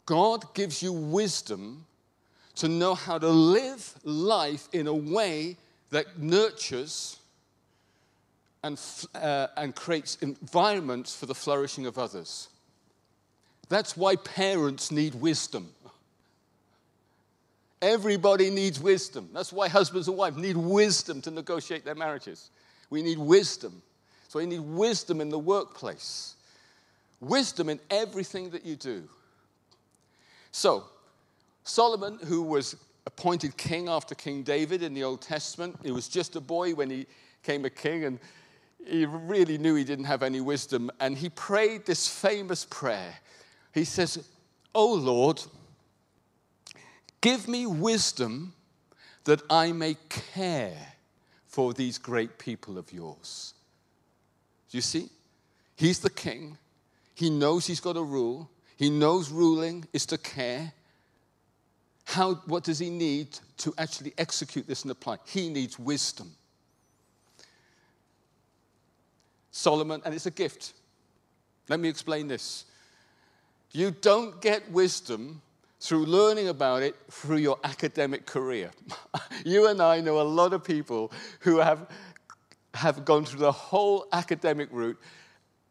God 0.07 0.55
gives 0.55 0.83
you 0.83 0.95
wisdom 0.95 1.85
to 2.55 2.67
know 2.67 2.95
how 2.95 3.19
to 3.19 3.29
live 3.29 3.93
life 4.05 4.71
in 4.73 4.87
a 4.87 4.95
way 4.95 5.59
that 5.91 6.19
nurtures 6.19 7.19
and, 8.67 8.81
uh, 9.15 9.47
and 9.57 9.75
creates 9.75 10.17
environments 10.17 11.15
for 11.15 11.27
the 11.27 11.35
flourishing 11.35 11.87
of 11.87 11.99
others. 11.99 12.49
That's 13.69 13.97
why 13.97 14.17
parents 14.17 14.91
need 14.91 15.15
wisdom. 15.15 15.69
Everybody 17.81 18.51
needs 18.51 18.81
wisdom. 18.81 19.29
That's 19.33 19.53
why 19.53 19.69
husbands 19.69 20.09
and 20.09 20.17
wives 20.17 20.37
need 20.37 20.57
wisdom 20.57 21.21
to 21.23 21.31
negotiate 21.31 21.85
their 21.85 21.95
marriages. 21.95 22.51
We 22.91 23.03
need 23.03 23.19
wisdom. 23.19 23.83
So 24.29 24.39
we 24.39 24.47
need 24.47 24.61
wisdom 24.61 25.21
in 25.21 25.29
the 25.29 25.39
workplace, 25.39 26.35
wisdom 27.21 27.69
in 27.69 27.79
everything 27.91 28.51
that 28.51 28.65
you 28.65 28.77
do. 28.77 29.05
So, 30.51 30.85
Solomon, 31.65 32.19
who 32.25 32.43
was 32.43 32.77
appointed 33.07 33.57
king 33.57 33.89
after 33.89 34.15
King 34.15 34.43
David 34.43 34.83
in 34.83 34.95
the 34.95 35.05
Old 35.05 35.23
Testament, 35.23 35.79
he 35.83 35.93
was 35.93 36.09
just 36.09 36.35
a 36.35 36.41
boy 36.41 36.75
when 36.75 36.91
he 36.91 37.07
became 37.43 37.65
a 37.65 37.71
king, 37.71 38.05
and 38.05 38.19
he 38.85 39.05
really 39.05 39.59
knew 39.59 39.75
he 39.75 39.85
didn't 39.85 40.05
have 40.05 40.23
any 40.23 40.41
wisdom. 40.41 40.91
And 41.01 41.17
he 41.17 41.29
prayed 41.29 41.87
this 41.87 42.09
famous 42.09 42.65
prayer. 42.65 43.15
He 43.73 43.85
says, 43.85 44.29
Oh 44.75 44.95
Lord, 44.95 45.43
give 47.21 47.49
me 47.49 47.67
wisdom 47.67 48.55
that 49.25 49.43
I 49.51 49.73
may 49.73 49.97
care 50.09 50.77
for 51.47 51.73
these 51.73 51.99
great 51.99 52.39
people 52.39 52.79
of 52.79 52.93
yours. 52.93 53.55
Do 54.71 54.79
you 54.79 54.83
see? 54.83 55.09
He's 55.75 55.99
the 55.99 56.11
king. 56.11 56.59
He 57.15 57.31
knows 57.31 57.67
he's 57.67 57.81
got 57.81 57.95
to 57.95 58.03
rule. 58.03 58.51
He 58.77 58.91
knows 58.91 59.31
ruling 59.31 59.87
is 59.93 60.07
to 60.07 60.19
care. 60.19 60.73
How, 62.05 62.35
what 62.47 62.63
does 62.63 62.79
he 62.79 62.91
need 62.91 63.39
to 63.59 63.75
actually 63.79 64.13
execute 64.17 64.67
this 64.67 64.83
and 64.83 64.91
apply? 64.91 65.19
He 65.27 65.49
needs 65.49 65.79
wisdom. 65.79 66.33
Solomon, 69.57 70.03
and 70.05 70.15
it's 70.15 70.27
a 70.27 70.31
gift. 70.31 70.75
Let 71.69 71.81
me 71.81 71.89
explain 71.89 72.29
this. 72.29 72.65
You 73.73 73.91
don't 73.91 74.41
get 74.41 74.71
wisdom 74.71 75.43
through 75.81 76.07
learning 76.07 76.49
about 76.49 76.83
it 76.83 76.97
through 77.11 77.39
your 77.39 77.59
academic 77.65 78.27
career. 78.27 78.71
you 79.45 79.69
and 79.69 79.81
I 79.81 80.01
know 80.01 80.21
a 80.21 80.23
lot 80.23 80.53
of 80.53 80.65
people 80.65 81.13
who 81.41 81.59
have, 81.59 81.89
have 82.75 83.05
gone 83.05 83.25
through 83.25 83.41
the 83.41 83.53
whole 83.53 84.07
academic 84.13 84.69
route, 84.73 84.99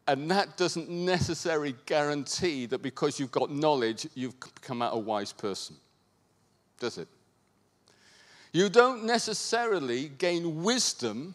and 0.08 0.30
that 0.30 0.56
doesn't 0.56 0.88
necessarily 0.88 1.74
guarantee 1.86 2.66
that 2.66 2.82
because 2.82 3.18
you've 3.18 3.32
got 3.32 3.50
knowledge, 3.50 4.06
you've 4.14 4.38
come 4.60 4.82
out 4.82 4.94
a 4.94 4.98
wise 4.98 5.32
person 5.32 5.76
does 6.78 6.98
it? 6.98 7.08
You 8.52 8.68
don't 8.68 9.04
necessarily 9.04 10.08
gain 10.08 10.62
wisdom 10.62 11.34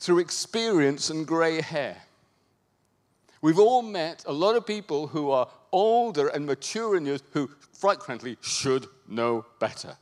through 0.00 0.18
experience 0.18 1.10
and 1.10 1.26
gray 1.26 1.60
hair. 1.60 1.96
We've 3.42 3.58
all 3.58 3.82
met 3.82 4.24
a 4.26 4.32
lot 4.32 4.56
of 4.56 4.66
people 4.66 5.08
who 5.08 5.30
are 5.30 5.48
older 5.72 6.28
and 6.28 6.46
mature 6.46 6.96
in 6.96 7.06
years 7.06 7.22
who, 7.32 7.50
frankly, 7.72 8.36
should 8.40 8.86
know 9.06 9.44
better. 9.58 9.96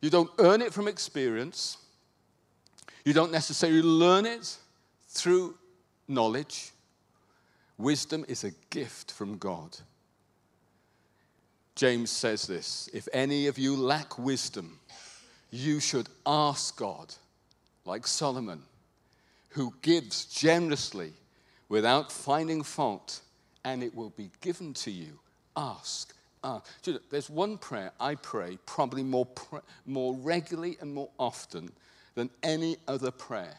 You 0.00 0.10
don't 0.10 0.30
earn 0.38 0.62
it 0.62 0.72
from 0.72 0.88
experience. 0.88 1.78
You 3.04 3.12
don't 3.12 3.32
necessarily 3.32 3.82
learn 3.82 4.26
it 4.26 4.56
through 5.08 5.56
knowledge. 6.08 6.72
Wisdom 7.78 8.24
is 8.28 8.44
a 8.44 8.50
gift 8.70 9.12
from 9.12 9.38
God. 9.38 9.76
James 11.74 12.10
says 12.10 12.46
this 12.46 12.88
If 12.92 13.08
any 13.12 13.46
of 13.46 13.58
you 13.58 13.76
lack 13.76 14.18
wisdom, 14.18 14.78
you 15.50 15.80
should 15.80 16.08
ask 16.26 16.76
God, 16.76 17.14
like 17.84 18.06
Solomon, 18.06 18.62
who 19.48 19.74
gives 19.82 20.26
generously 20.26 21.12
without 21.68 22.12
finding 22.12 22.62
fault, 22.62 23.20
and 23.64 23.82
it 23.82 23.94
will 23.94 24.10
be 24.10 24.30
given 24.40 24.74
to 24.74 24.90
you. 24.90 25.18
Ask. 25.56 26.14
ask. 26.42 26.66
There's 27.10 27.30
one 27.30 27.58
prayer 27.58 27.92
I 28.00 28.14
pray 28.16 28.58
probably 28.66 29.02
more, 29.02 29.28
more 29.86 30.14
regularly 30.14 30.76
and 30.80 30.94
more 30.94 31.10
often 31.18 31.70
than 32.14 32.30
any 32.42 32.76
other 32.88 33.10
prayer. 33.10 33.58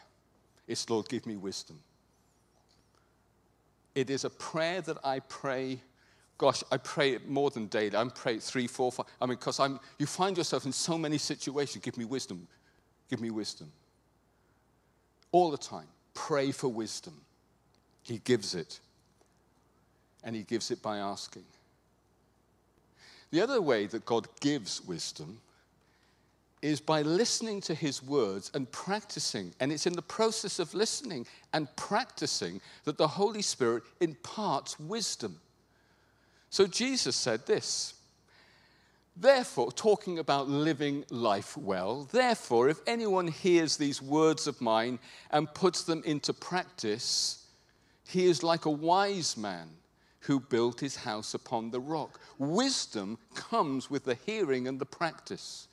It's, 0.66 0.88
Lord, 0.88 1.08
give 1.08 1.26
me 1.26 1.36
wisdom. 1.36 1.80
It 3.94 4.10
is 4.10 4.24
a 4.24 4.30
prayer 4.30 4.80
that 4.80 4.98
I 5.04 5.20
pray 5.20 5.80
gosh, 6.38 6.62
I 6.70 6.76
pray 6.78 7.12
it 7.12 7.28
more 7.28 7.50
than 7.50 7.66
daily. 7.66 7.96
I 7.96 8.04
pray 8.04 8.34
it 8.34 8.42
three, 8.42 8.66
four, 8.66 8.90
five. 8.92 9.06
I 9.20 9.26
mean, 9.26 9.36
because 9.38 9.60
I'm, 9.60 9.78
you 9.98 10.06
find 10.06 10.36
yourself 10.36 10.66
in 10.66 10.72
so 10.72 10.98
many 10.98 11.18
situations. 11.18 11.84
Give 11.84 11.96
me 11.96 12.04
wisdom. 12.04 12.46
Give 13.08 13.20
me 13.20 13.30
wisdom. 13.30 13.70
All 15.34 15.50
the 15.50 15.58
time. 15.58 15.88
Pray 16.14 16.52
for 16.52 16.68
wisdom. 16.68 17.14
He 18.04 18.18
gives 18.18 18.54
it. 18.54 18.78
And 20.22 20.36
He 20.36 20.42
gives 20.44 20.70
it 20.70 20.80
by 20.80 20.98
asking. 20.98 21.42
The 23.32 23.40
other 23.40 23.60
way 23.60 23.86
that 23.86 24.06
God 24.06 24.28
gives 24.38 24.80
wisdom 24.84 25.40
is 26.62 26.80
by 26.80 27.02
listening 27.02 27.60
to 27.62 27.74
His 27.74 28.00
words 28.00 28.52
and 28.54 28.70
practicing. 28.70 29.52
And 29.58 29.72
it's 29.72 29.88
in 29.88 29.94
the 29.94 30.02
process 30.02 30.60
of 30.60 30.72
listening 30.72 31.26
and 31.52 31.66
practicing 31.74 32.60
that 32.84 32.96
the 32.96 33.08
Holy 33.08 33.42
Spirit 33.42 33.82
imparts 33.98 34.78
wisdom. 34.78 35.40
So 36.50 36.68
Jesus 36.68 37.16
said 37.16 37.44
this. 37.44 37.94
Therefore, 39.16 39.70
talking 39.70 40.18
about 40.18 40.48
living 40.48 41.04
life 41.08 41.56
well, 41.56 42.08
therefore, 42.10 42.68
if 42.68 42.80
anyone 42.86 43.28
hears 43.28 43.76
these 43.76 44.02
words 44.02 44.48
of 44.48 44.60
mine 44.60 44.98
and 45.30 45.52
puts 45.54 45.84
them 45.84 46.02
into 46.04 46.32
practice, 46.32 47.46
he 48.08 48.26
is 48.26 48.42
like 48.42 48.64
a 48.64 48.70
wise 48.70 49.36
man 49.36 49.68
who 50.20 50.40
built 50.40 50.80
his 50.80 50.96
house 50.96 51.34
upon 51.34 51.70
the 51.70 51.80
rock. 51.80 52.18
Wisdom 52.38 53.18
comes 53.34 53.88
with 53.88 54.04
the 54.04 54.18
hearing 54.26 54.66
and 54.66 54.80
the 54.80 54.86
practice. 54.86 55.68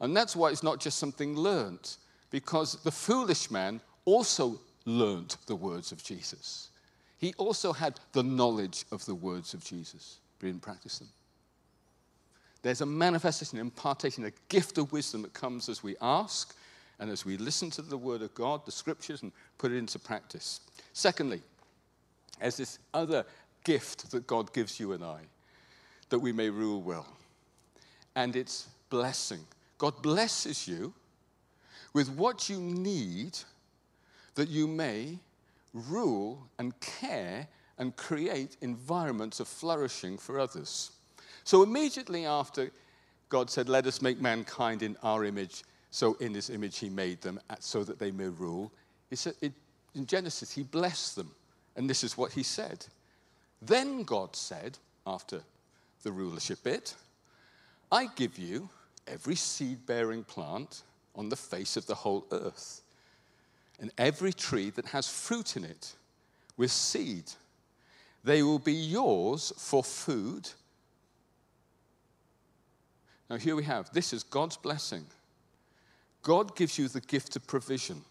And 0.00 0.16
that's 0.16 0.36
why 0.36 0.50
it's 0.50 0.62
not 0.62 0.78
just 0.78 0.98
something 0.98 1.36
learnt, 1.36 1.96
because 2.30 2.80
the 2.84 2.92
foolish 2.92 3.50
man 3.50 3.80
also 4.04 4.60
learnt 4.84 5.36
the 5.46 5.56
words 5.56 5.90
of 5.90 6.04
Jesus. 6.04 6.68
He 7.18 7.34
also 7.38 7.72
had 7.72 7.98
the 8.12 8.22
knowledge 8.22 8.84
of 8.92 9.04
the 9.04 9.14
words 9.14 9.52
of 9.52 9.64
Jesus, 9.64 10.18
but 10.38 10.46
he 10.46 10.52
didn't 10.52 10.62
practice 10.62 10.98
them. 10.98 11.08
There's 12.62 12.80
a 12.80 12.86
manifestation, 12.86 13.58
impartation, 13.58 14.24
a 14.24 14.32
gift 14.48 14.78
of 14.78 14.92
wisdom 14.92 15.22
that 15.22 15.32
comes 15.32 15.68
as 15.68 15.82
we 15.82 15.96
ask 16.00 16.54
and 16.98 17.10
as 17.10 17.24
we 17.24 17.36
listen 17.36 17.70
to 17.70 17.82
the 17.82 17.96
word 17.96 18.22
of 18.22 18.34
God, 18.34 18.66
the 18.66 18.72
scriptures, 18.72 19.22
and 19.22 19.32
put 19.58 19.70
it 19.70 19.76
into 19.76 19.98
practice. 19.98 20.60
Secondly, 20.92 21.42
there's 22.40 22.56
this 22.56 22.78
other 22.92 23.24
gift 23.64 24.10
that 24.10 24.26
God 24.26 24.52
gives 24.52 24.80
you 24.80 24.92
and 24.92 25.04
I 25.04 25.20
that 26.08 26.18
we 26.18 26.32
may 26.32 26.50
rule 26.50 26.80
well, 26.80 27.06
and 28.16 28.34
it's 28.34 28.68
blessing. 28.90 29.40
God 29.76 30.02
blesses 30.02 30.66
you 30.66 30.94
with 31.92 32.08
what 32.08 32.48
you 32.48 32.58
need 32.58 33.38
that 34.34 34.48
you 34.48 34.66
may 34.66 35.18
rule 35.74 36.48
and 36.58 36.78
care 36.80 37.46
and 37.76 37.94
create 37.96 38.56
environments 38.60 39.40
of 39.40 39.48
flourishing 39.48 40.16
for 40.16 40.38
others. 40.38 40.92
So 41.48 41.62
immediately 41.62 42.26
after 42.26 42.70
God 43.30 43.48
said, 43.48 43.70
Let 43.70 43.86
us 43.86 44.02
make 44.02 44.20
mankind 44.20 44.82
in 44.82 44.98
our 45.02 45.24
image, 45.24 45.64
so 45.90 46.12
in 46.20 46.34
his 46.34 46.50
image 46.50 46.76
he 46.76 46.90
made 46.90 47.22
them, 47.22 47.40
so 47.58 47.82
that 47.84 47.98
they 47.98 48.10
may 48.10 48.26
rule, 48.26 48.70
said, 49.14 49.32
in 49.94 50.06
Genesis, 50.06 50.52
he 50.52 50.62
blessed 50.62 51.16
them. 51.16 51.30
And 51.74 51.88
this 51.88 52.04
is 52.04 52.18
what 52.18 52.32
he 52.32 52.42
said. 52.42 52.84
Then 53.62 54.02
God 54.02 54.36
said, 54.36 54.76
after 55.06 55.40
the 56.02 56.12
rulership 56.12 56.62
bit, 56.64 56.94
I 57.90 58.08
give 58.14 58.36
you 58.38 58.68
every 59.06 59.34
seed 59.34 59.86
bearing 59.86 60.24
plant 60.24 60.82
on 61.14 61.30
the 61.30 61.36
face 61.36 61.78
of 61.78 61.86
the 61.86 61.94
whole 61.94 62.26
earth, 62.30 62.82
and 63.80 63.90
every 63.96 64.34
tree 64.34 64.68
that 64.68 64.84
has 64.84 65.08
fruit 65.08 65.56
in 65.56 65.64
it 65.64 65.94
with 66.58 66.70
seed. 66.70 67.32
They 68.22 68.42
will 68.42 68.58
be 68.58 68.74
yours 68.74 69.50
for 69.56 69.82
food 69.82 70.50
now, 73.30 73.36
here 73.36 73.56
we 73.56 73.64
have 73.64 73.92
this 73.92 74.12
is 74.12 74.22
God's 74.22 74.56
blessing. 74.56 75.04
God 76.22 76.56
gives 76.56 76.78
you 76.78 76.88
the 76.88 77.00
gift 77.00 77.36
of 77.36 77.46
provision 77.46 78.02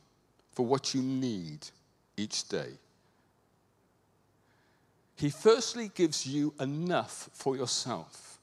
for 0.51 0.65
what 0.65 0.93
you 0.93 1.01
need 1.01 1.67
each 2.15 2.47
day. 2.47 2.69
He 5.15 5.29
firstly 5.29 5.89
gives 5.95 6.27
you 6.27 6.53
enough 6.59 7.29
for 7.33 7.55
yourself, 7.55 8.37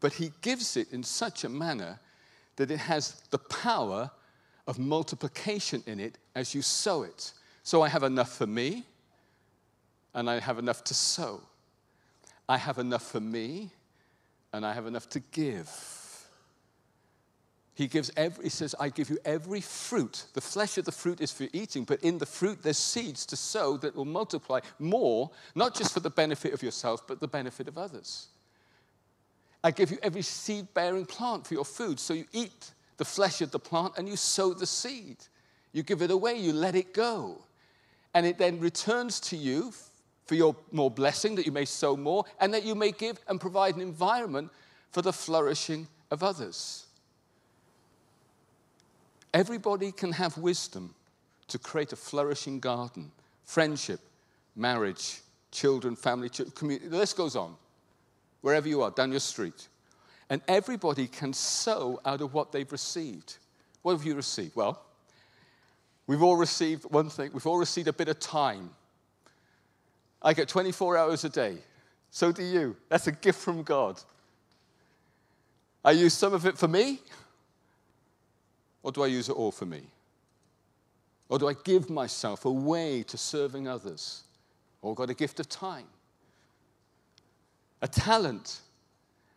but 0.00 0.14
He 0.14 0.32
gives 0.40 0.76
it 0.76 0.92
in 0.92 1.04
such 1.04 1.44
a 1.44 1.48
manner 1.48 2.00
that 2.56 2.70
it 2.70 2.78
has 2.78 3.22
the 3.30 3.38
power 3.38 4.10
of 4.66 4.78
multiplication 4.78 5.82
in 5.86 6.00
it 6.00 6.18
as 6.34 6.54
you 6.54 6.62
sow 6.62 7.02
it. 7.04 7.32
So 7.62 7.82
I 7.82 7.88
have 7.88 8.02
enough 8.02 8.36
for 8.36 8.46
me, 8.46 8.84
and 10.14 10.28
I 10.28 10.40
have 10.40 10.58
enough 10.58 10.82
to 10.84 10.94
sow. 10.94 11.40
I 12.48 12.56
have 12.56 12.78
enough 12.78 13.04
for 13.04 13.20
me, 13.20 13.70
and 14.52 14.66
I 14.66 14.72
have 14.72 14.86
enough 14.86 15.08
to 15.10 15.20
give. 15.20 15.68
He 17.74 17.86
gives 17.86 18.10
every, 18.16 18.44
he 18.44 18.50
says, 18.50 18.74
I 18.78 18.90
give 18.90 19.08
you 19.08 19.18
every 19.24 19.60
fruit. 19.60 20.26
The 20.34 20.40
flesh 20.40 20.76
of 20.76 20.84
the 20.84 20.92
fruit 20.92 21.20
is 21.20 21.32
for 21.32 21.46
eating, 21.52 21.84
but 21.84 22.02
in 22.02 22.18
the 22.18 22.26
fruit 22.26 22.62
there's 22.62 22.76
seeds 22.76 23.24
to 23.26 23.36
sow 23.36 23.76
that 23.78 23.96
will 23.96 24.04
multiply 24.04 24.60
more, 24.78 25.30
not 25.54 25.74
just 25.74 25.94
for 25.94 26.00
the 26.00 26.10
benefit 26.10 26.52
of 26.52 26.62
yourself, 26.62 27.06
but 27.06 27.20
the 27.20 27.28
benefit 27.28 27.68
of 27.68 27.78
others. 27.78 28.26
I 29.62 29.70
give 29.70 29.90
you 29.90 29.98
every 30.02 30.22
seed 30.22 30.72
bearing 30.74 31.06
plant 31.06 31.46
for 31.46 31.54
your 31.54 31.64
food. 31.64 32.00
So 32.00 32.14
you 32.14 32.26
eat 32.32 32.72
the 32.96 33.04
flesh 33.04 33.40
of 33.40 33.50
the 33.50 33.58
plant 33.58 33.94
and 33.96 34.08
you 34.08 34.16
sow 34.16 34.52
the 34.52 34.66
seed. 34.66 35.16
You 35.72 35.82
give 35.82 36.02
it 36.02 36.10
away, 36.10 36.34
you 36.34 36.52
let 36.52 36.74
it 36.74 36.92
go. 36.92 37.44
And 38.12 38.26
it 38.26 38.38
then 38.38 38.58
returns 38.58 39.20
to 39.20 39.36
you 39.36 39.72
for 40.30 40.36
your 40.36 40.54
more 40.70 40.92
blessing, 40.92 41.34
that 41.34 41.44
you 41.44 41.50
may 41.50 41.64
sow 41.64 41.96
more, 41.96 42.24
and 42.38 42.54
that 42.54 42.62
you 42.62 42.76
may 42.76 42.92
give 42.92 43.18
and 43.26 43.40
provide 43.40 43.74
an 43.74 43.80
environment 43.80 44.48
for 44.92 45.02
the 45.02 45.12
flourishing 45.12 45.88
of 46.12 46.22
others. 46.22 46.86
Everybody 49.34 49.90
can 49.90 50.12
have 50.12 50.38
wisdom 50.38 50.94
to 51.48 51.58
create 51.58 51.92
a 51.92 51.96
flourishing 51.96 52.60
garden, 52.60 53.10
friendship, 53.44 53.98
marriage, 54.54 55.20
children, 55.50 55.96
family, 55.96 56.28
community. 56.28 56.86
The 56.86 56.98
list 56.98 57.16
goes 57.16 57.34
on. 57.34 57.56
Wherever 58.40 58.68
you 58.68 58.82
are, 58.82 58.92
down 58.92 59.10
your 59.10 59.18
street. 59.18 59.66
And 60.28 60.42
everybody 60.46 61.08
can 61.08 61.32
sow 61.32 62.00
out 62.04 62.20
of 62.20 62.34
what 62.34 62.52
they've 62.52 62.70
received. 62.70 63.38
What 63.82 63.94
have 63.96 64.06
you 64.06 64.14
received? 64.14 64.54
Well, 64.54 64.80
we've 66.06 66.22
all 66.22 66.36
received 66.36 66.84
one 66.84 67.10
thing. 67.10 67.32
We've 67.32 67.48
all 67.48 67.58
received 67.58 67.88
a 67.88 67.92
bit 67.92 68.06
of 68.06 68.20
time 68.20 68.70
I 70.22 70.34
get 70.34 70.48
24 70.48 70.96
hours 70.96 71.24
a 71.24 71.28
day. 71.28 71.58
So 72.10 72.32
do 72.32 72.42
you. 72.42 72.76
That's 72.88 73.06
a 73.06 73.12
gift 73.12 73.40
from 73.40 73.62
God. 73.62 74.00
I 75.84 75.92
use 75.92 76.12
some 76.12 76.34
of 76.34 76.44
it 76.44 76.58
for 76.58 76.68
me, 76.68 77.00
or 78.82 78.92
do 78.92 79.02
I 79.02 79.06
use 79.06 79.28
it 79.28 79.32
all 79.32 79.50
for 79.50 79.64
me? 79.64 79.82
Or 81.28 81.38
do 81.38 81.48
I 81.48 81.54
give 81.64 81.88
myself 81.88 82.44
away 82.44 83.02
to 83.04 83.16
serving 83.16 83.66
others? 83.68 84.24
Or 84.82 84.94
got 84.94 85.10
a 85.10 85.14
gift 85.14 85.40
of 85.40 85.48
time, 85.48 85.86
a 87.80 87.88
talent, 87.88 88.60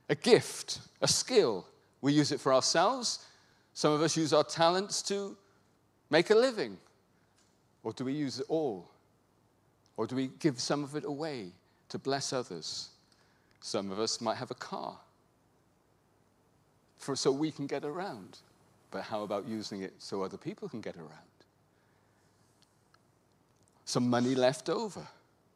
a 0.09 0.15
gift, 0.15 0.79
a 1.01 1.07
skill. 1.07 1.65
We 2.01 2.13
use 2.13 2.31
it 2.31 2.39
for 2.39 2.53
ourselves. 2.53 3.25
Some 3.73 3.93
of 3.93 4.01
us 4.01 4.17
use 4.17 4.33
our 4.33 4.43
talents 4.43 5.01
to 5.03 5.37
make 6.09 6.29
a 6.29 6.35
living. 6.35 6.77
Or 7.83 7.93
do 7.93 8.05
we 8.05 8.13
use 8.13 8.39
it 8.39 8.45
all 8.49 8.89
or 9.97 10.07
do 10.07 10.15
we 10.15 10.27
give 10.39 10.59
some 10.59 10.83
of 10.83 10.95
it 10.95 11.05
away 11.05 11.51
to 11.89 11.99
bless 11.99 12.33
others? 12.33 12.89
Some 13.61 13.91
of 13.91 13.99
us 13.99 14.19
might 14.19 14.37
have 14.37 14.51
a 14.51 14.55
car 14.55 14.97
for, 16.97 17.15
so 17.15 17.31
we 17.31 17.51
can 17.51 17.67
get 17.67 17.83
around. 17.83 18.39
But 18.91 19.03
how 19.03 19.23
about 19.23 19.47
using 19.47 19.81
it 19.81 19.93
so 19.99 20.23
other 20.23 20.37
people 20.37 20.69
can 20.69 20.81
get 20.81 20.95
around? 20.95 21.09
Some 23.85 24.09
money 24.09 24.35
left 24.35 24.69
over, 24.69 25.05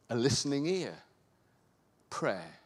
a 0.10 0.16
listening 0.16 0.66
ear, 0.66 0.96
prayer. 2.10 2.60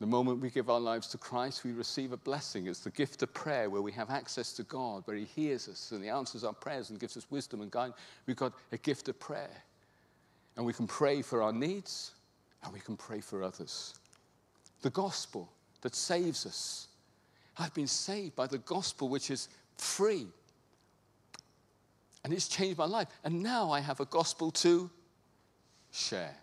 The 0.00 0.06
moment 0.06 0.40
we 0.40 0.50
give 0.50 0.68
our 0.68 0.80
lives 0.80 1.06
to 1.08 1.18
Christ, 1.18 1.64
we 1.64 1.72
receive 1.72 2.12
a 2.12 2.16
blessing. 2.16 2.66
It's 2.66 2.80
the 2.80 2.90
gift 2.90 3.22
of 3.22 3.32
prayer 3.32 3.70
where 3.70 3.82
we 3.82 3.92
have 3.92 4.10
access 4.10 4.52
to 4.54 4.64
God, 4.64 5.02
where 5.06 5.16
He 5.16 5.24
hears 5.24 5.68
us 5.68 5.92
and 5.92 6.02
He 6.02 6.10
answers 6.10 6.42
our 6.42 6.52
prayers 6.52 6.90
and 6.90 6.98
gives 6.98 7.16
us 7.16 7.30
wisdom 7.30 7.60
and 7.60 7.70
guidance. 7.70 7.96
We've 8.26 8.36
got 8.36 8.52
a 8.72 8.76
gift 8.76 9.08
of 9.08 9.18
prayer. 9.20 9.62
And 10.56 10.66
we 10.66 10.72
can 10.72 10.86
pray 10.86 11.22
for 11.22 11.42
our 11.42 11.52
needs 11.52 12.12
and 12.62 12.72
we 12.72 12.80
can 12.80 12.96
pray 12.96 13.20
for 13.20 13.42
others. 13.42 13.94
The 14.82 14.90
gospel 14.90 15.48
that 15.82 15.94
saves 15.94 16.46
us. 16.46 16.88
I've 17.58 17.74
been 17.74 17.86
saved 17.86 18.34
by 18.34 18.46
the 18.46 18.58
gospel, 18.58 19.08
which 19.08 19.30
is 19.30 19.48
free. 19.76 20.26
And 22.24 22.32
it's 22.32 22.48
changed 22.48 22.78
my 22.78 22.86
life. 22.86 23.08
And 23.22 23.42
now 23.42 23.70
I 23.70 23.80
have 23.80 24.00
a 24.00 24.06
gospel 24.06 24.50
to 24.52 24.90
share. 25.92 26.34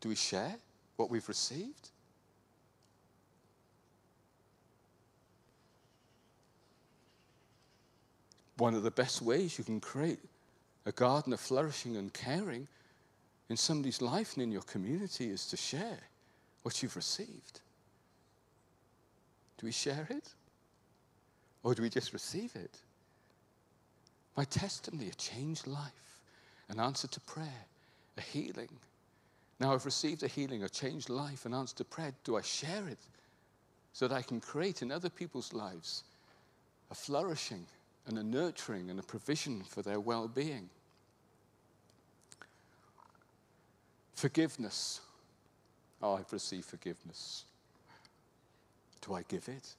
Do 0.00 0.10
we 0.10 0.14
share 0.14 0.54
what 0.96 1.10
we've 1.10 1.28
received? 1.28 1.90
One 8.56 8.74
of 8.74 8.82
the 8.82 8.90
best 8.90 9.22
ways 9.22 9.58
you 9.58 9.64
can 9.64 9.80
create 9.80 10.18
a 10.86 10.92
garden 10.92 11.32
of 11.32 11.40
flourishing 11.40 11.96
and 11.96 12.12
caring 12.12 12.68
in 13.48 13.56
somebody's 13.56 14.02
life 14.02 14.34
and 14.34 14.42
in 14.42 14.52
your 14.52 14.62
community 14.62 15.30
is 15.30 15.46
to 15.46 15.56
share 15.56 15.98
what 16.62 16.82
you've 16.82 16.96
received. 16.96 17.60
Do 19.58 19.66
we 19.66 19.72
share 19.72 20.06
it? 20.10 20.28
Or 21.62 21.74
do 21.74 21.82
we 21.82 21.88
just 21.88 22.12
receive 22.12 22.54
it? 22.54 22.76
My 24.36 24.44
testimony, 24.44 25.08
a 25.08 25.14
changed 25.14 25.66
life, 25.66 26.18
an 26.68 26.80
answer 26.80 27.08
to 27.08 27.20
prayer, 27.20 27.66
a 28.18 28.20
healing. 28.20 28.68
Now 29.60 29.72
I've 29.72 29.86
received 29.86 30.22
a 30.22 30.28
healing, 30.28 30.64
a 30.64 30.68
changed 30.68 31.08
life, 31.08 31.46
an 31.46 31.54
answer 31.54 31.76
to 31.76 31.84
prayer. 31.84 32.12
Do 32.24 32.36
I 32.36 32.42
share 32.42 32.88
it 32.88 32.98
so 33.92 34.08
that 34.08 34.14
I 34.14 34.22
can 34.22 34.40
create 34.40 34.82
in 34.82 34.90
other 34.90 35.08
people's 35.08 35.52
lives 35.52 36.02
a 36.90 36.94
flourishing 36.94 37.64
and 38.06 38.18
a 38.18 38.22
nurturing 38.22 38.90
and 38.90 38.98
a 38.98 39.02
provision 39.02 39.62
for 39.62 39.82
their 39.82 40.00
well 40.00 40.28
being. 40.28 40.68
Forgiveness. 44.14 45.00
Oh, 46.02 46.14
I've 46.14 46.32
received 46.32 46.66
forgiveness. 46.66 47.44
Do 49.06 49.14
I 49.14 49.22
give 49.28 49.48
it? 49.48 49.74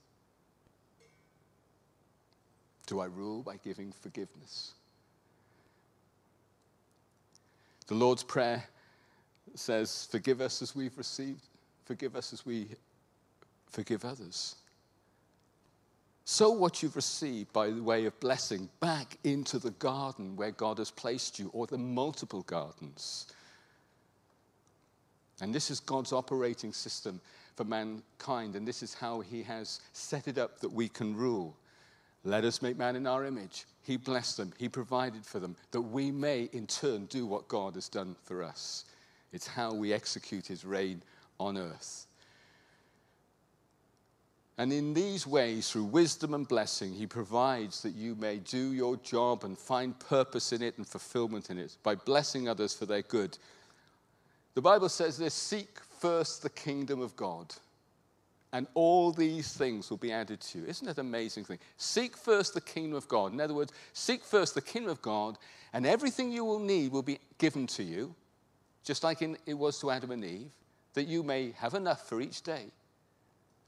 Do 2.87 2.99
I 2.99 3.05
rule 3.05 3.41
by 3.41 3.57
giving 3.63 3.91
forgiveness? 3.91 4.73
The 7.87 7.95
Lord's 7.95 8.23
Prayer 8.23 8.63
says, 9.55 10.07
Forgive 10.11 10.41
us 10.41 10.61
as 10.61 10.75
we've 10.75 10.97
received, 10.97 11.41
forgive 11.85 12.15
us 12.15 12.33
as 12.33 12.45
we 12.45 12.67
forgive 13.67 14.05
others. 14.05 14.55
Sow 16.27 16.49
what 16.49 16.81
you've 16.81 16.95
received 16.95 17.53
by 17.53 17.69
way 17.69 18.05
of 18.05 18.19
blessing 18.19 18.67
back 18.79 19.17
into 19.23 19.59
the 19.59 19.71
garden 19.71 20.35
where 20.35 20.49
God 20.49 20.79
has 20.79 20.89
placed 20.89 21.37
you, 21.37 21.51
or 21.53 21.67
the 21.67 21.77
multiple 21.77 22.41
gardens. 22.41 23.27
And 25.39 25.53
this 25.53 25.69
is 25.69 25.79
God's 25.79 26.11
operating 26.11 26.73
system 26.73 27.21
for 27.55 27.63
mankind, 27.63 28.55
and 28.55 28.67
this 28.67 28.81
is 28.81 28.95
how 28.95 29.19
He 29.19 29.43
has 29.43 29.81
set 29.93 30.27
it 30.27 30.39
up 30.39 30.59
that 30.61 30.71
we 30.71 30.89
can 30.89 31.15
rule. 31.15 31.55
Let 32.23 32.43
us 32.43 32.59
make 32.59 32.75
man 32.75 32.95
in 32.95 33.05
our 33.05 33.23
image. 33.23 33.65
He 33.83 33.95
blessed 33.95 34.37
them, 34.37 34.51
He 34.57 34.67
provided 34.67 35.23
for 35.23 35.39
them, 35.39 35.55
that 35.69 35.81
we 35.81 36.09
may 36.09 36.49
in 36.53 36.65
turn 36.65 37.05
do 37.05 37.27
what 37.27 37.47
God 37.47 37.75
has 37.75 37.87
done 37.87 38.15
for 38.23 38.43
us. 38.43 38.85
It's 39.31 39.45
how 39.45 39.75
we 39.75 39.93
execute 39.93 40.47
His 40.47 40.65
reign 40.65 41.03
on 41.39 41.55
earth. 41.55 42.07
And 44.57 44.71
in 44.71 44.93
these 44.93 45.27
ways, 45.27 45.69
through 45.69 45.83
wisdom 45.85 46.33
and 46.33 46.47
blessing, 46.47 46.93
He 46.93 47.07
provides 47.07 47.81
that 47.81 47.93
you 47.93 48.15
may 48.15 48.37
do 48.37 48.71
your 48.71 48.95
job 48.97 49.43
and 49.43 49.57
find 49.57 49.99
purpose 49.99 50.53
in 50.53 50.61
it 50.61 50.77
and 50.77 50.87
fulfillment 50.87 51.49
in 51.49 51.57
it 51.57 51.75
by 51.83 51.95
blessing 51.95 52.47
others 52.47 52.73
for 52.73 52.85
their 52.85 53.01
good. 53.01 53.37
The 54.53 54.61
Bible 54.61 54.87
says 54.87 55.17
this 55.17 55.33
seek 55.33 55.79
first 55.99 56.41
the 56.41 56.49
kingdom 56.49 57.01
of 57.01 57.17
God, 57.17 57.53
and 58.53 58.65
all 58.75 59.11
these 59.11 59.51
things 59.51 59.89
will 59.89 59.97
be 59.97 60.13
added 60.13 60.39
to 60.39 60.59
you. 60.59 60.65
Isn't 60.65 60.87
that 60.87 60.99
an 60.99 61.05
amazing 61.05 61.43
thing? 61.43 61.59
Seek 61.75 62.15
first 62.15 62.53
the 62.53 62.61
kingdom 62.61 62.95
of 62.95 63.09
God. 63.09 63.33
In 63.33 63.41
other 63.41 63.53
words, 63.53 63.73
seek 63.91 64.23
first 64.23 64.55
the 64.55 64.61
kingdom 64.61 64.91
of 64.91 65.01
God, 65.01 65.37
and 65.73 65.85
everything 65.85 66.31
you 66.31 66.45
will 66.45 66.59
need 66.59 66.93
will 66.93 67.03
be 67.03 67.19
given 67.39 67.67
to 67.67 67.83
you, 67.83 68.15
just 68.85 69.03
like 69.03 69.21
in, 69.21 69.37
it 69.45 69.55
was 69.55 69.79
to 69.79 69.91
Adam 69.91 70.11
and 70.11 70.23
Eve, 70.23 70.51
that 70.93 71.07
you 71.07 71.23
may 71.23 71.51
have 71.57 71.73
enough 71.73 72.07
for 72.07 72.21
each 72.21 72.41
day 72.41 72.67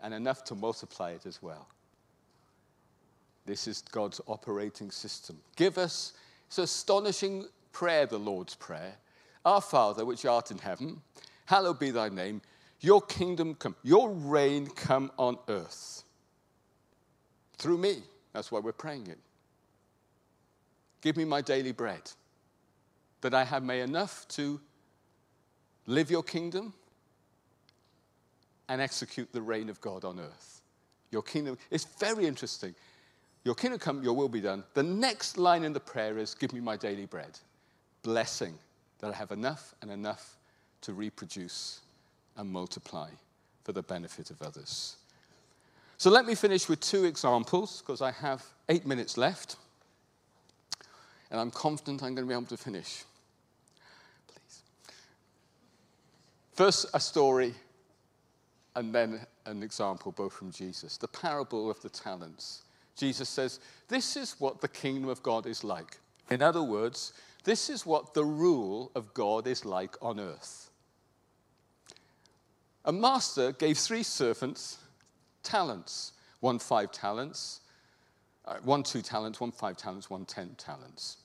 and 0.02 0.14
enough 0.14 0.44
to 0.46 0.56
multiply 0.56 1.12
it 1.12 1.26
as 1.26 1.42
well. 1.42 1.68
This 3.46 3.68
is 3.68 3.82
God's 3.92 4.20
operating 4.28 4.92
system. 4.92 5.38
Give 5.56 5.78
us, 5.78 6.14
it's 6.48 6.58
astonishing 6.58 7.46
prayer, 7.72 8.06
the 8.06 8.20
Lord's 8.20 8.56
Prayer. 8.56 8.96
Our 9.46 9.62
Father, 9.62 10.06
which 10.06 10.26
art 10.26 10.52
in 10.52 10.58
heaven, 10.58 11.02
hallowed 11.46 11.80
be 11.80 11.92
thy 11.92 12.10
name. 12.10 12.42
Your 12.82 13.02
kingdom 13.02 13.56
come, 13.56 13.76
your 13.84 14.12
reign 14.12 14.68
come 14.68 15.12
on 15.18 15.38
earth. 15.48 16.04
Through 17.58 17.78
me. 17.78 18.04
That's 18.34 18.52
why 18.52 18.60
we're 18.60 18.72
praying 18.74 19.08
it. 19.08 19.18
Give 21.02 21.18
me 21.18 21.26
my 21.26 21.42
daily 21.42 21.72
bread, 21.72 22.12
that 23.22 23.34
I 23.34 23.44
have 23.44 23.64
may 23.64 23.82
enough 23.82 24.28
to 24.30 24.60
live 25.86 26.12
your 26.12 26.24
kingdom 26.24 26.74
and 28.70 28.82
execute 28.82 29.32
the 29.32 29.42
reign 29.42 29.70
of 29.70 29.80
God 29.82 30.04
on 30.04 30.20
earth. 30.20 30.62
Your 31.12 31.22
kingdom, 31.22 31.58
it's 31.72 31.86
very 31.86 32.26
interesting. 32.26 32.76
Your 33.44 33.56
kingdom 33.56 33.80
come, 33.80 34.04
your 34.04 34.14
will 34.14 34.28
be 34.28 34.42
done. 34.42 34.64
The 34.74 34.84
next 34.84 35.38
line 35.38 35.64
in 35.64 35.74
the 35.74 35.80
prayer 35.80 36.18
is, 36.18 36.34
Give 36.34 36.52
me 36.52 36.60
my 36.60 36.76
daily 36.76 37.06
bread. 37.06 37.40
Blessing 38.04 38.58
that 39.00 39.14
I 39.14 39.16
have 39.16 39.32
enough 39.32 39.74
and 39.82 39.92
enough 39.92 40.36
to 40.82 40.94
reproduce 40.94 41.80
and 42.36 42.50
multiply 42.50 43.10
for 43.64 43.72
the 43.72 43.82
benefit 43.82 44.32
of 44.32 44.42
others. 44.42 44.98
So 45.98 46.10
let 46.10 46.26
me 46.26 46.36
finish 46.36 46.70
with 46.70 46.80
two 46.80 47.06
examples 47.06 47.82
because 47.82 48.02
I 48.02 48.12
have 48.12 48.46
eight 48.70 48.86
minutes 48.86 49.18
left. 49.18 49.56
And 51.32 51.40
I'm 51.40 51.52
confident 51.52 52.04
I'm 52.04 52.16
going 52.16 52.28
to 52.28 52.30
be 52.30 52.34
able 52.34 52.46
to 52.46 52.58
finish. 52.58 53.04
Please. 54.28 54.62
First, 56.54 56.86
a 56.94 57.00
story 57.00 57.54
and 58.78 58.94
then 58.94 59.26
an 59.48 59.64
example 59.64 60.12
both 60.12 60.34
from 60.34 60.52
Jesus. 60.52 60.98
The 60.98 61.08
parable 61.08 61.70
of 61.70 61.82
the 61.82 61.90
talents. 61.90 62.62
Jesus 62.96 63.28
says, 63.28 63.60
This 63.88 64.16
is 64.16 64.36
what 64.40 64.62
the 64.62 64.68
kingdom 64.68 65.10
of 65.10 65.24
God 65.24 65.48
is 65.48 65.64
like. 65.64 65.98
In 66.30 66.44
other 66.44 66.62
words, 66.62 67.14
this 67.44 67.70
is 67.70 67.86
what 67.86 68.14
the 68.14 68.24
rule 68.24 68.92
of 68.94 69.14
God 69.16 69.48
is 69.48 69.66
like 69.66 69.96
on 70.00 70.20
earth. 70.20 70.70
A 72.86 72.92
master 72.92 73.52
gave 73.52 73.78
three 73.78 74.04
servants 74.04 74.78
talents 75.44 76.14
one 76.40 76.60
five 76.60 76.92
talents, 76.92 77.62
uh, 78.46 78.58
one 78.64 78.84
two 78.84 79.02
talents, 79.02 79.40
one 79.40 79.52
five 79.52 79.76
talents, 79.76 80.08
one 80.08 80.24
ten 80.24 80.54
talents. 80.56 81.18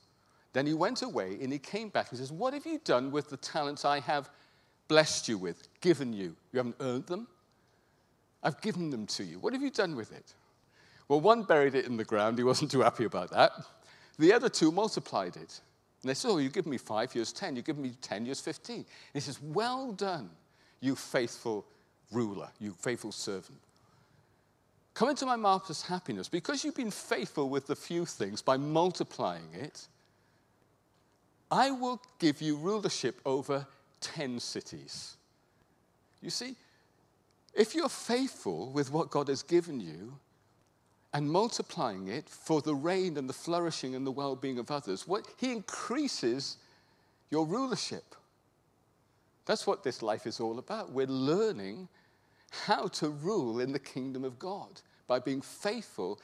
Then 0.53 0.65
he 0.65 0.73
went 0.73 1.03
away 1.03 1.37
and 1.39 1.53
he 1.53 1.59
came 1.59 1.89
back 1.89 2.09
and 2.09 2.17
says, 2.17 2.31
What 2.31 2.53
have 2.55 2.65
you 2.65 2.79
done 2.83 3.11
with 3.11 3.29
the 3.29 3.37
talents 3.37 3.85
I 3.85 3.99
have 3.99 4.29
blessed 4.87 5.29
you 5.29 5.37
with, 5.37 5.67
given 5.81 6.13
you? 6.13 6.35
You 6.51 6.57
haven't 6.57 6.77
earned 6.79 7.05
them, 7.05 7.27
I've 8.43 8.61
given 8.61 8.89
them 8.89 9.07
to 9.07 9.23
you. 9.23 9.39
What 9.39 9.53
have 9.53 9.61
you 9.61 9.71
done 9.71 9.95
with 9.95 10.11
it? 10.11 10.33
Well, 11.07 11.21
one 11.21 11.43
buried 11.43 11.75
it 11.75 11.85
in 11.85 11.97
the 11.97 12.03
ground. 12.03 12.37
He 12.37 12.43
wasn't 12.43 12.71
too 12.71 12.81
happy 12.81 13.05
about 13.05 13.31
that. 13.31 13.51
The 14.19 14.33
other 14.33 14.49
two 14.49 14.71
multiplied 14.71 15.35
it. 15.35 15.61
And 16.01 16.09
they 16.09 16.13
said, 16.13 16.29
Oh, 16.29 16.37
you 16.37 16.49
give 16.49 16.65
me 16.65 16.77
five, 16.77 17.15
years 17.15 17.31
10. 17.31 17.55
You 17.55 17.61
give 17.61 17.77
me 17.77 17.93
10, 18.01 18.25
years 18.25 18.41
15. 18.41 18.75
And 18.75 18.85
he 19.13 19.19
says, 19.19 19.41
Well 19.41 19.91
done, 19.93 20.29
you 20.81 20.95
faithful 20.95 21.65
ruler, 22.11 22.49
you 22.59 22.75
faithful 22.79 23.11
servant. 23.11 23.59
Come 24.93 25.09
into 25.09 25.25
my 25.25 25.35
master's 25.35 25.81
happiness 25.81 26.29
because 26.29 26.63
you've 26.63 26.75
been 26.75 26.91
faithful 26.91 27.49
with 27.49 27.65
the 27.65 27.75
few 27.75 28.05
things 28.05 28.41
by 28.41 28.57
multiplying 28.57 29.49
it. 29.53 29.87
I 31.49 31.71
will 31.71 32.01
give 32.19 32.41
you 32.41 32.55
rulership 32.57 33.19
over 33.25 33.65
10 34.01 34.39
cities. 34.39 35.15
You 36.21 36.29
see, 36.29 36.55
if 37.53 37.75
you're 37.75 37.89
faithful 37.89 38.71
with 38.71 38.91
what 38.91 39.11
God 39.11 39.27
has 39.27 39.43
given 39.43 39.79
you 39.79 40.13
and 41.13 41.29
multiplying 41.29 42.07
it 42.07 42.27
for 42.27 42.61
the 42.61 42.73
reign 42.73 43.17
and 43.17 43.29
the 43.29 43.33
flourishing 43.33 43.93
and 43.95 44.05
the 44.05 44.11
well 44.11 44.35
being 44.35 44.57
of 44.57 44.71
others, 44.71 45.07
what, 45.07 45.27
He 45.37 45.51
increases 45.51 46.57
your 47.29 47.45
rulership. 47.45 48.15
That's 49.45 49.67
what 49.67 49.83
this 49.83 50.01
life 50.01 50.25
is 50.25 50.39
all 50.39 50.59
about. 50.59 50.91
We're 50.91 51.07
learning 51.07 51.89
how 52.65 52.87
to 52.87 53.09
rule 53.09 53.59
in 53.59 53.71
the 53.71 53.79
kingdom 53.79 54.23
of 54.23 54.39
God 54.39 54.81
by 55.07 55.19
being 55.19 55.41
faithful 55.41 56.19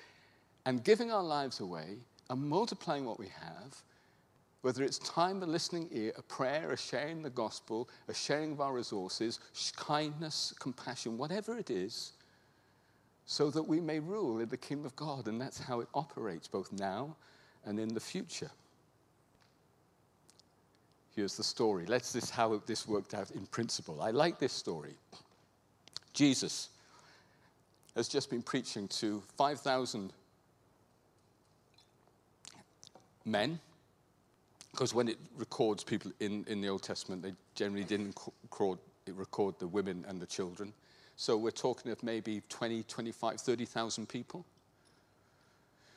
and 0.65 0.83
giving 0.83 1.11
our 1.11 1.23
lives 1.23 1.59
away 1.59 1.97
and 2.29 2.41
multiplying 2.41 3.05
what 3.05 3.19
we 3.19 3.27
have 3.27 3.83
whether 4.61 4.83
it's 4.83 4.99
time, 4.99 5.41
a 5.41 5.45
listening 5.45 5.87
ear, 5.91 6.11
a 6.17 6.21
prayer, 6.21 6.71
a 6.71 6.77
sharing 6.77 7.21
the 7.21 7.29
gospel, 7.29 7.89
a 8.07 8.13
sharing 8.13 8.51
of 8.51 8.61
our 8.61 8.73
resources, 8.73 9.39
kindness, 9.75 10.53
compassion, 10.59 11.17
whatever 11.17 11.57
it 11.57 11.69
is, 11.69 12.11
so 13.25 13.49
that 13.49 13.63
we 13.63 13.79
may 13.79 13.99
rule 13.99 14.39
in 14.39 14.49
the 14.49 14.57
kingdom 14.57 14.85
of 14.85 14.95
God. 14.95 15.27
And 15.27 15.39
that's 15.39 15.59
how 15.59 15.79
it 15.79 15.87
operates 15.93 16.47
both 16.47 16.71
now 16.73 17.15
and 17.65 17.79
in 17.79 17.93
the 17.93 17.99
future. 17.99 18.51
Here's 21.15 21.37
the 21.37 21.43
story. 21.43 21.85
Let's 21.85 22.09
see 22.09 22.19
how 22.33 22.61
this 22.65 22.87
worked 22.87 23.13
out 23.13 23.31
in 23.31 23.45
principle. 23.47 24.01
I 24.01 24.11
like 24.11 24.39
this 24.39 24.53
story. 24.53 24.95
Jesus 26.13 26.69
has 27.95 28.07
just 28.07 28.29
been 28.29 28.41
preaching 28.41 28.87
to 28.87 29.21
5,000 29.37 30.11
men 33.25 33.59
because 34.71 34.93
when 34.93 35.07
it 35.07 35.17
records 35.37 35.83
people 35.83 36.11
in, 36.19 36.45
in 36.47 36.61
the 36.61 36.69
Old 36.69 36.83
Testament, 36.83 37.21
they 37.21 37.33
generally 37.55 37.83
didn't 37.83 38.17
record, 38.43 38.79
record 39.07 39.55
the 39.59 39.67
women 39.67 40.05
and 40.07 40.21
the 40.21 40.25
children. 40.25 40.73
So 41.15 41.35
we're 41.35 41.51
talking 41.51 41.91
of 41.91 42.01
maybe 42.03 42.41
20, 42.49 42.83
25, 42.83 43.41
30,000 43.41 44.07
people. 44.07 44.45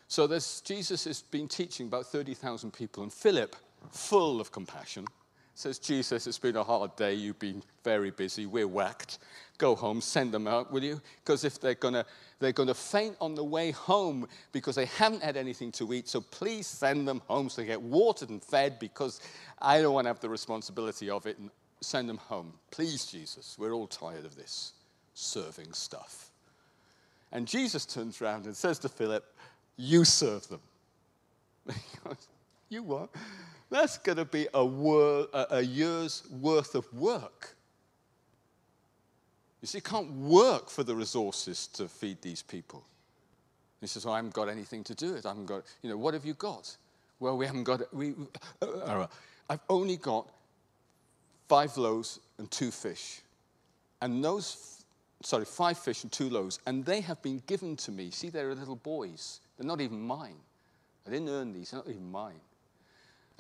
So 0.09 0.27
Jesus 0.65 1.05
has 1.05 1.23
been 1.23 1.49
teaching 1.49 1.87
about 1.87 2.07
30,000 2.07 2.71
people, 2.73 3.03
and 3.03 3.13
Philip, 3.13 3.57
full 3.91 4.41
of 4.41 4.53
compassion, 4.53 5.07
says, 5.55 5.79
Jesus, 5.79 6.27
it's 6.27 6.39
been 6.39 6.57
a 6.57 6.65
hard 6.65 6.97
day. 6.97 7.15
You've 7.15 7.39
been 7.39 7.63
very 7.85 8.11
busy. 8.11 8.47
We're 8.47 8.69
whacked. 8.69 9.19
Go 9.59 9.75
home, 9.75 10.01
send 10.01 10.33
them 10.33 10.47
out, 10.47 10.73
will 10.73 10.83
you? 10.83 11.01
Because 11.25 11.45
if 11.45 11.61
they're 11.61 11.75
going 11.75 11.95
to 11.95 12.07
they're 12.43 12.53
to 12.53 12.75
faint 12.75 13.17
on 13.21 13.37
the 13.37 13.45
way 13.45 13.71
home 13.71 14.27
because 14.51 14.75
they 14.75 14.87
haven't 14.87 15.23
had 15.23 15.37
anything 15.37 15.71
to 15.73 15.93
eat. 15.93 16.09
So 16.09 16.21
please 16.21 16.67
send 16.67 17.07
them 17.07 17.23
home 17.29 17.49
so 17.49 17.63
they 17.63 17.69
get 17.69 17.81
watered 17.81 18.31
and 18.31 18.43
fed 18.43 18.81
because 18.81 19.21
I 19.61 19.81
don't 19.81 19.95
want 19.95 20.07
to 20.07 20.09
have 20.09 20.19
the 20.19 20.29
responsibility 20.29 21.09
of 21.09 21.27
it 21.27 21.39
and 21.39 21.51
send 21.81 22.09
them 22.09 22.17
home. 22.17 22.55
Please, 22.73 23.07
Jesus, 23.07 23.57
we're 23.59 23.73
all 23.73 23.87
tired 23.87 24.25
of 24.25 24.35
this 24.35 24.73
serving 25.15 25.73
stuff. 25.73 26.31
And 27.31 27.47
Jesus 27.47 27.87
turns 27.87 28.21
around 28.21 28.47
and 28.47 28.57
says 28.57 28.81
to 28.81 28.89
Philip, 28.89 29.25
You 29.77 30.05
serve 30.05 30.49
them. 30.49 30.61
you 32.73 32.83
what? 32.83 33.11
That's 33.71 33.99
going 33.99 34.19
to 34.19 34.25
be 34.25 34.49
a, 34.53 34.65
wor- 34.65 35.29
a 35.33 35.63
year's 35.63 36.23
worth 36.31 36.75
of 36.75 36.93
work. 36.93 37.55
You 39.61 39.67
see, 39.69 39.79
you 39.79 39.83
can't 39.83 40.11
work 40.13 40.69
for 40.69 40.83
the 40.83 40.95
resources 40.95 41.69
to 41.69 41.89
feed 41.89 42.21
these 42.21 42.43
people. 42.43 42.83
He 43.81 43.87
says, 43.87 44.05
well, 44.05 44.15
I 44.15 44.19
haven't 44.19 44.35
got 44.35 44.49
anything 44.49 44.85
to 44.85 44.95
do 44.95 45.15
it. 45.15 45.25
I 45.25 45.31
haven't 45.31 45.47
got, 45.47 45.63
you 45.83 45.91
know, 45.91 45.97
what 45.97 46.15
have 46.15 46.25
you 46.25 46.35
got? 46.35 46.77
Well, 47.19 47.37
we 47.37 47.47
haven't 47.47 47.65
got, 47.65 47.95
we, 47.95 48.15
uh, 48.61 48.67
uh, 48.67 49.07
I've 49.49 49.61
only 49.69 49.97
got 49.97 50.29
five 51.49 51.77
loaves 51.77 52.21
and 52.39 52.51
two 52.51 52.71
fish. 52.71 53.21
And 54.01 54.25
those, 54.25 54.85
sorry, 55.23 55.45
five 55.45 55.79
fish 55.79 56.03
and 56.03 56.13
two 56.13 56.29
loaves, 56.29 56.59
and 56.67 56.85
they 56.85 57.01
have 57.01 57.23
been 57.23 57.43
given 57.47 57.77
to 57.77 57.93
me. 57.93 58.11
See, 58.11 58.29
they're 58.29 58.55
little 58.55 58.77
boys. 58.77 59.41
They're 59.57 59.67
not 59.67 59.81
even 59.81 60.01
mine. 60.01 60.37
I 61.07 61.11
didn't 61.11 61.29
earn 61.29 61.53
these, 61.53 61.71
they're 61.71 61.81
not 61.81 61.89
even 61.89 62.11
mine. 62.11 62.41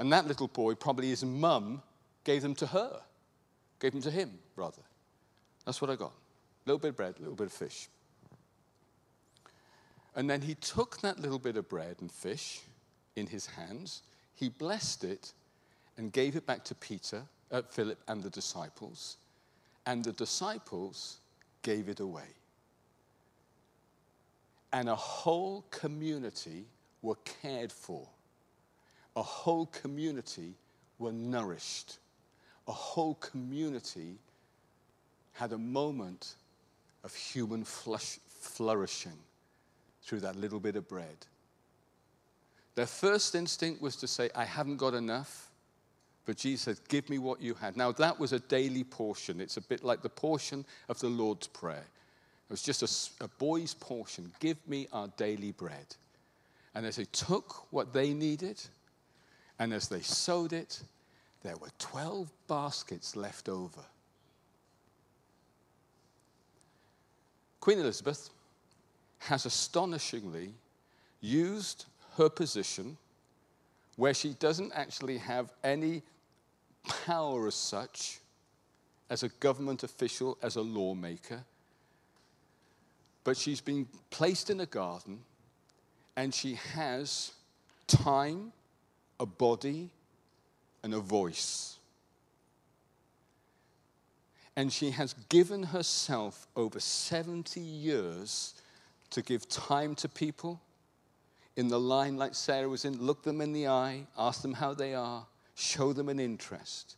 And 0.03 0.13
that 0.13 0.27
little 0.27 0.49
boy, 0.49 0.75
probably 0.75 1.11
his 1.11 1.25
mum, 1.25 1.81
gave 2.25 2.43
them 2.43 2.57
to 2.57 2.67
her, 2.67 3.03
gave 3.79 3.93
them 3.93 4.03
to 4.03 4.11
him, 4.11 4.37
rather. 4.57 4.83
That's 5.65 5.81
what 5.81 5.93
I 5.93 5.95
got. 5.95 6.11
A 6.11 6.67
little 6.67 6.81
bit 6.81 6.89
of 6.89 6.97
bread, 6.97 7.15
a 7.19 7.21
little 7.21 7.37
bit 7.37 7.47
of 7.47 7.53
fish. 7.53 7.89
And 10.17 10.29
then 10.29 10.41
he 10.41 10.57
took 10.57 11.01
that 11.03 11.21
little 11.21 11.39
bit 11.39 11.57
of 11.57 11.69
bread 11.69 11.99
and 12.01 12.11
fish 12.11 12.63
in 13.15 13.29
his 13.29 13.47
hands, 13.47 14.03
he 14.35 14.49
blessed 14.49 15.05
it, 15.05 15.35
and 15.97 16.13
gave 16.13 16.35
it 16.35 16.47
back 16.47 16.65
to 16.65 16.75
Peter, 16.75 17.23
uh, 17.53 17.63
Philip, 17.71 18.03
and 18.09 18.25
the 18.25 18.31
disciples. 18.31 19.19
And 19.87 20.03
the 20.03 20.15
disciples 20.15 21.19
gave 21.63 21.89
it 21.89 22.01
away. 22.01 22.35
And 24.73 24.89
a 24.89 24.97
whole 24.97 25.65
community 25.71 26.65
were 27.03 27.19
cared 27.41 27.71
for. 27.71 28.09
A 29.17 29.23
whole 29.23 29.67
community 29.67 30.55
were 30.99 31.13
nourished. 31.13 31.99
A 32.69 32.73
whole 32.73 33.15
community 33.17 34.19
had 35.33 35.53
a 35.53 35.59
moment 35.59 36.35
of 37.05 37.15
human 37.15 37.65
flush, 37.65 38.19
flourishing 38.29 39.19
through 40.03 40.21
that 40.21 40.37
little 40.37 40.61
bit 40.61 40.77
of 40.77 40.89
bread. 40.89 41.27
Their 42.75 42.87
first 42.87 43.35
instinct 43.35 43.83
was 43.83 43.97
to 43.97 44.07
say, 44.07 44.31
I 44.35 44.45
haven't 44.45 44.77
got 44.77 44.95
enough. 44.95 45.51
But 46.25 46.37
Jesus 46.37 46.63
said, 46.63 46.79
Give 46.89 47.09
me 47.11 47.19
what 47.19 47.41
you 47.41 47.55
had. 47.55 47.77
Now, 47.77 47.93
that 47.93 48.19
was 48.19 48.33
a 48.33 48.39
daily 48.39 48.85
portion. 48.85 49.41
It's 49.41 49.57
a 49.57 49.61
bit 49.61 49.83
like 49.83 50.03
the 50.03 50.09
portion 50.09 50.65
of 50.89 50.99
the 51.01 51.09
Lord's 51.09 51.49
Prayer. 51.49 51.85
It 51.85 52.51
was 52.51 52.63
just 52.63 52.83
a, 53.21 53.25
a 53.25 53.29
boy's 53.29 53.75
portion. 53.75 54.33
Give 54.39 54.57
me 54.69 54.87
our 54.93 55.09
daily 55.17 55.53
bread. 55.53 55.97
And 56.75 56.87
as 56.87 56.97
they 56.97 57.07
took 57.07 57.73
what 57.73 57.93
they 57.93 58.15
needed, 58.15 58.61
and 59.59 59.73
as 59.73 59.89
they 59.89 60.01
sowed 60.01 60.53
it, 60.53 60.83
there 61.43 61.57
were 61.57 61.71
12 61.79 62.31
baskets 62.49 63.17
left 63.17 63.49
over. 63.49 63.83
Queen 67.61 67.79
Elizabeth 67.79 68.31
has 69.21 69.47
astonishingly 69.47 70.53
used 71.21 71.87
her 72.17 72.29
position 72.29 72.97
where 73.97 74.15
she 74.15 74.35
doesn't 74.35 74.73
actually 74.75 75.19
have 75.19 75.53
any 75.63 76.03
power 77.07 77.47
as 77.47 77.55
such 77.55 78.19
as 79.11 79.23
a 79.23 79.29
government 79.29 79.83
official, 79.83 80.39
as 80.43 80.57
a 80.57 80.61
lawmaker, 80.61 81.45
but 83.25 83.37
she's 83.37 83.61
been 83.61 83.87
placed 84.11 84.51
in 84.51 84.61
a 84.61 84.67
garden 84.67 85.21
and 86.17 86.35
she 86.35 86.55
has 86.55 87.33
time, 87.87 88.53
a 89.23 89.27
body, 89.27 89.89
and 90.83 90.93
a 90.93 90.99
voice. 90.99 91.77
And 94.57 94.71
she 94.73 94.91
has 94.91 95.15
given 95.29 95.63
herself 95.63 96.49
over 96.57 96.81
70 96.81 97.61
years 97.61 98.55
to 99.11 99.23
give 99.23 99.49
time 99.49 99.95
to 99.95 100.09
people 100.09 100.61
in 101.57 101.69
the 101.69 101.79
line 101.79 102.17
like 102.17 102.35
Sarah 102.35 102.69
was 102.69 102.85
in, 102.85 103.01
look 103.01 103.23
them 103.23 103.41
in 103.41 103.53
the 103.53 103.69
eye, 103.69 104.07
ask 104.19 104.43
them 104.43 104.55
how 104.55 104.75
they 104.75 104.93
are, 104.93 105.25
show 105.55 105.93
them 105.93 106.09
an 106.09 106.19
interest. 106.19 106.97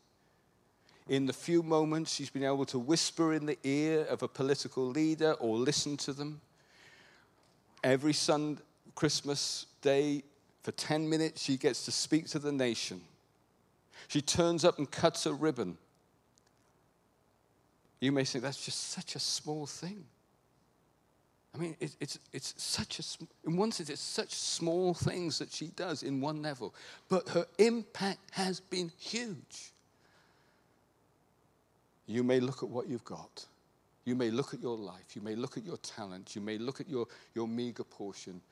In 1.06 1.26
the 1.26 1.32
few 1.34 1.62
moments 1.62 2.14
she's 2.14 2.30
been 2.30 2.44
able 2.44 2.64
to 2.66 2.78
whisper 2.78 3.34
in 3.34 3.44
the 3.44 3.58
ear 3.64 4.06
of 4.08 4.22
a 4.22 4.28
political 4.28 4.86
leader 4.86 5.32
or 5.34 5.58
listen 5.58 5.98
to 5.98 6.14
them. 6.14 6.40
Every 7.82 8.14
Sunday, 8.14 8.62
Christmas 8.94 9.66
Day, 9.82 10.22
for 10.64 10.72
10 10.72 11.08
minutes, 11.08 11.42
she 11.42 11.56
gets 11.56 11.84
to 11.84 11.92
speak 11.92 12.26
to 12.30 12.40
the 12.40 12.50
nation. 12.50 13.00
She 14.08 14.20
turns 14.20 14.64
up 14.64 14.78
and 14.78 14.90
cuts 14.90 15.24
a 15.26 15.32
ribbon 15.32 15.78
you 18.04 18.12
may 18.12 18.24
think 18.24 18.44
that's 18.44 18.62
just 18.62 18.90
such 18.90 19.16
a 19.16 19.18
small 19.18 19.66
thing. 19.66 20.04
I 21.54 21.58
mean, 21.58 21.76
it, 21.80 21.96
it's, 22.00 22.18
it's 22.32 22.54
such 22.62 22.98
a, 22.98 23.48
in 23.48 23.56
one 23.56 23.72
sense, 23.72 23.88
it's 23.88 24.02
such 24.02 24.34
small 24.34 24.92
things 24.92 25.38
that 25.38 25.50
she 25.50 25.68
does 25.68 26.02
in 26.02 26.20
one 26.20 26.42
level, 26.42 26.74
but 27.08 27.28
her 27.30 27.46
impact 27.58 28.18
has 28.32 28.60
been 28.60 28.92
huge. 28.98 29.72
You 32.06 32.22
may 32.22 32.40
look 32.40 32.62
at 32.62 32.68
what 32.68 32.88
you've 32.88 33.04
got. 33.04 33.46
You 34.04 34.14
may 34.14 34.30
look 34.30 34.52
at 34.52 34.60
your 34.60 34.76
life. 34.76 35.16
You 35.16 35.22
may 35.22 35.34
look 35.34 35.56
at 35.56 35.64
your 35.64 35.78
talent. 35.78 36.36
You 36.36 36.42
may 36.42 36.58
look 36.58 36.80
at 36.80 36.88
your, 36.88 37.06
your 37.34 37.48
meager 37.48 37.84
portion. 37.84 38.42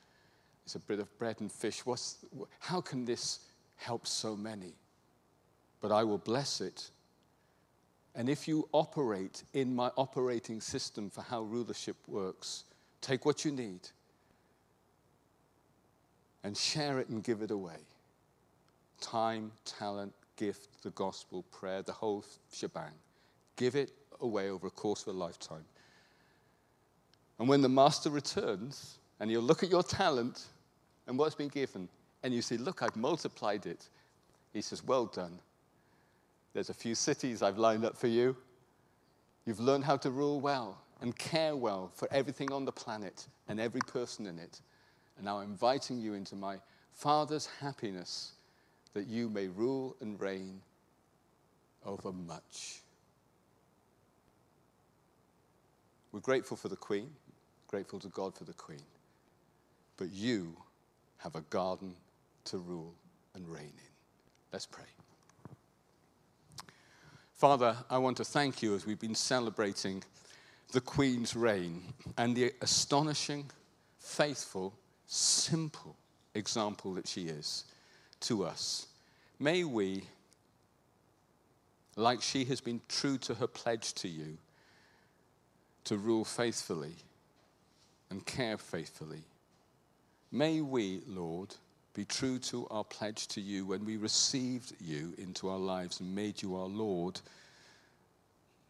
It's 0.64 0.74
a 0.74 0.80
bit 0.80 1.00
of 1.00 1.18
bread 1.18 1.36
and 1.40 1.50
fish. 1.50 1.84
What's, 1.84 2.24
how 2.60 2.80
can 2.80 3.04
this 3.04 3.40
help 3.76 4.06
so 4.06 4.36
many? 4.36 4.74
But 5.80 5.92
I 5.92 6.04
will 6.04 6.18
bless 6.18 6.60
it 6.60 6.90
and 8.14 8.28
if 8.28 8.46
you 8.46 8.68
operate 8.72 9.42
in 9.54 9.74
my 9.74 9.90
operating 9.96 10.60
system 10.60 11.08
for 11.08 11.22
how 11.22 11.42
rulership 11.42 11.96
works, 12.06 12.64
take 13.00 13.24
what 13.24 13.44
you 13.44 13.52
need 13.52 13.80
and 16.44 16.56
share 16.56 16.98
it 16.98 17.08
and 17.08 17.22
give 17.22 17.42
it 17.42 17.50
away 17.50 17.76
time, 19.00 19.50
talent, 19.64 20.12
gift, 20.36 20.68
the 20.82 20.90
gospel, 20.90 21.42
prayer, 21.50 21.82
the 21.82 21.92
whole 21.92 22.24
shebang. 22.52 22.92
Give 23.56 23.74
it 23.74 23.90
away 24.20 24.48
over 24.48 24.68
a 24.68 24.70
course 24.70 25.02
of 25.02 25.16
a 25.16 25.18
lifetime. 25.18 25.64
And 27.40 27.48
when 27.48 27.62
the 27.62 27.68
master 27.68 28.10
returns, 28.10 28.98
and 29.20 29.30
you'll 29.30 29.42
look 29.42 29.62
at 29.62 29.70
your 29.70 29.82
talent 29.82 30.46
and 31.06 31.18
what's 31.18 31.34
been 31.34 31.48
given, 31.48 31.88
and 32.22 32.32
you 32.32 32.42
say, 32.42 32.56
Look, 32.56 32.82
I've 32.82 32.96
multiplied 32.96 33.66
it, 33.66 33.88
he 34.52 34.62
says, 34.62 34.84
Well 34.84 35.06
done 35.06 35.38
there's 36.52 36.70
a 36.70 36.74
few 36.74 36.94
cities 36.94 37.42
I've 37.42 37.58
lined 37.58 37.84
up 37.84 37.96
for 37.96 38.08
you. 38.08 38.36
You've 39.46 39.60
learned 39.60 39.84
how 39.84 39.96
to 39.98 40.10
rule 40.10 40.40
well 40.40 40.78
and 41.00 41.16
care 41.16 41.56
well 41.56 41.90
for 41.94 42.08
everything 42.12 42.52
on 42.52 42.64
the 42.64 42.72
planet 42.72 43.26
and 43.48 43.58
every 43.58 43.80
person 43.80 44.26
in 44.26 44.38
it. 44.38 44.60
And 45.16 45.24
now 45.24 45.38
I'm 45.38 45.50
inviting 45.50 45.98
you 45.98 46.14
into 46.14 46.36
my 46.36 46.58
Father's 46.92 47.48
happiness 47.60 48.32
that 48.92 49.06
you 49.06 49.30
may 49.30 49.48
rule 49.48 49.96
and 50.00 50.20
reign 50.20 50.60
over 51.86 52.12
much. 52.12 52.82
We're 56.12 56.20
grateful 56.20 56.58
for 56.58 56.68
the 56.68 56.76
Queen, 56.76 57.10
grateful 57.66 57.98
to 58.00 58.08
God 58.08 58.36
for 58.36 58.44
the 58.44 58.52
Queen. 58.52 58.82
But 60.02 60.12
you 60.12 60.56
have 61.18 61.36
a 61.36 61.42
garden 61.42 61.94
to 62.46 62.58
rule 62.58 62.92
and 63.36 63.48
reign 63.48 63.72
in. 63.72 63.92
Let's 64.52 64.66
pray. 64.66 64.82
Father, 67.34 67.76
I 67.88 67.98
want 67.98 68.16
to 68.16 68.24
thank 68.24 68.64
you 68.64 68.74
as 68.74 68.84
we've 68.84 68.98
been 68.98 69.14
celebrating 69.14 70.02
the 70.72 70.80
Queen's 70.80 71.36
reign 71.36 71.84
and 72.18 72.34
the 72.34 72.52
astonishing, 72.62 73.48
faithful, 74.00 74.74
simple 75.06 75.94
example 76.34 76.94
that 76.94 77.06
she 77.06 77.28
is 77.28 77.64
to 78.22 78.42
us. 78.44 78.88
May 79.38 79.62
we, 79.62 80.02
like 81.94 82.22
she 82.22 82.44
has 82.46 82.60
been 82.60 82.80
true 82.88 83.18
to 83.18 83.34
her 83.34 83.46
pledge 83.46 83.92
to 83.94 84.08
you, 84.08 84.36
to 85.84 85.96
rule 85.96 86.24
faithfully 86.24 86.96
and 88.10 88.26
care 88.26 88.58
faithfully. 88.58 89.22
May 90.32 90.62
we, 90.62 91.02
Lord, 91.06 91.54
be 91.92 92.06
true 92.06 92.38
to 92.38 92.66
our 92.70 92.84
pledge 92.84 93.28
to 93.28 93.40
you 93.42 93.66
when 93.66 93.84
we 93.84 93.98
received 93.98 94.72
you 94.80 95.12
into 95.18 95.50
our 95.50 95.58
lives 95.58 96.00
and 96.00 96.14
made 96.14 96.40
you 96.40 96.56
our 96.56 96.66
Lord, 96.66 97.20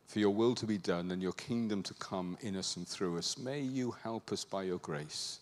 for 0.09 0.18
your 0.18 0.31
will 0.31 0.57
to 0.57 0.66
be 0.66 0.77
done 0.77 1.12
and 1.12 1.22
your 1.22 1.33
kingdom 1.33 1.85
to 1.85 1.94
come 1.94 2.37
in 2.40 2.57
us 2.57 2.77
and 2.77 2.87
through 2.87 3.16
us. 3.16 3.38
May 3.38 3.61
you 3.61 3.94
help 4.03 4.33
us 4.33 4.44
by 4.44 4.64
your 4.64 4.79
grace. 4.79 5.38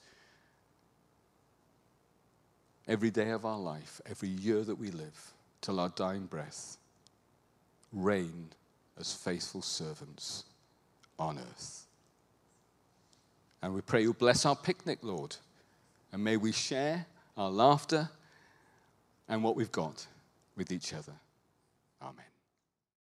Every 2.86 3.10
day 3.10 3.30
of 3.30 3.46
our 3.46 3.58
life, 3.58 4.02
every 4.04 4.28
year 4.28 4.62
that 4.62 4.78
we 4.78 4.90
live, 4.90 5.32
till 5.62 5.80
our 5.80 5.88
dying 5.90 6.26
breath, 6.26 6.76
reign 7.94 8.48
as 8.98 9.14
faithful 9.14 9.62
servants 9.62 10.44
on 11.18 11.38
earth. 11.38 11.86
And 13.62 13.74
we 13.74 13.80
pray 13.80 14.02
you 14.02 14.12
bless 14.12 14.44
our 14.44 14.56
picnic, 14.56 14.98
Lord, 15.02 15.36
and 16.12 16.22
may 16.22 16.36
we 16.36 16.52
share 16.52 17.06
our 17.36 17.50
laughter 17.50 18.08
and 19.28 19.42
what 19.44 19.56
we've 19.56 19.72
got 19.72 20.06
with 20.56 20.72
each 20.72 20.92
other. 20.92 21.14
Amen. 22.02 22.29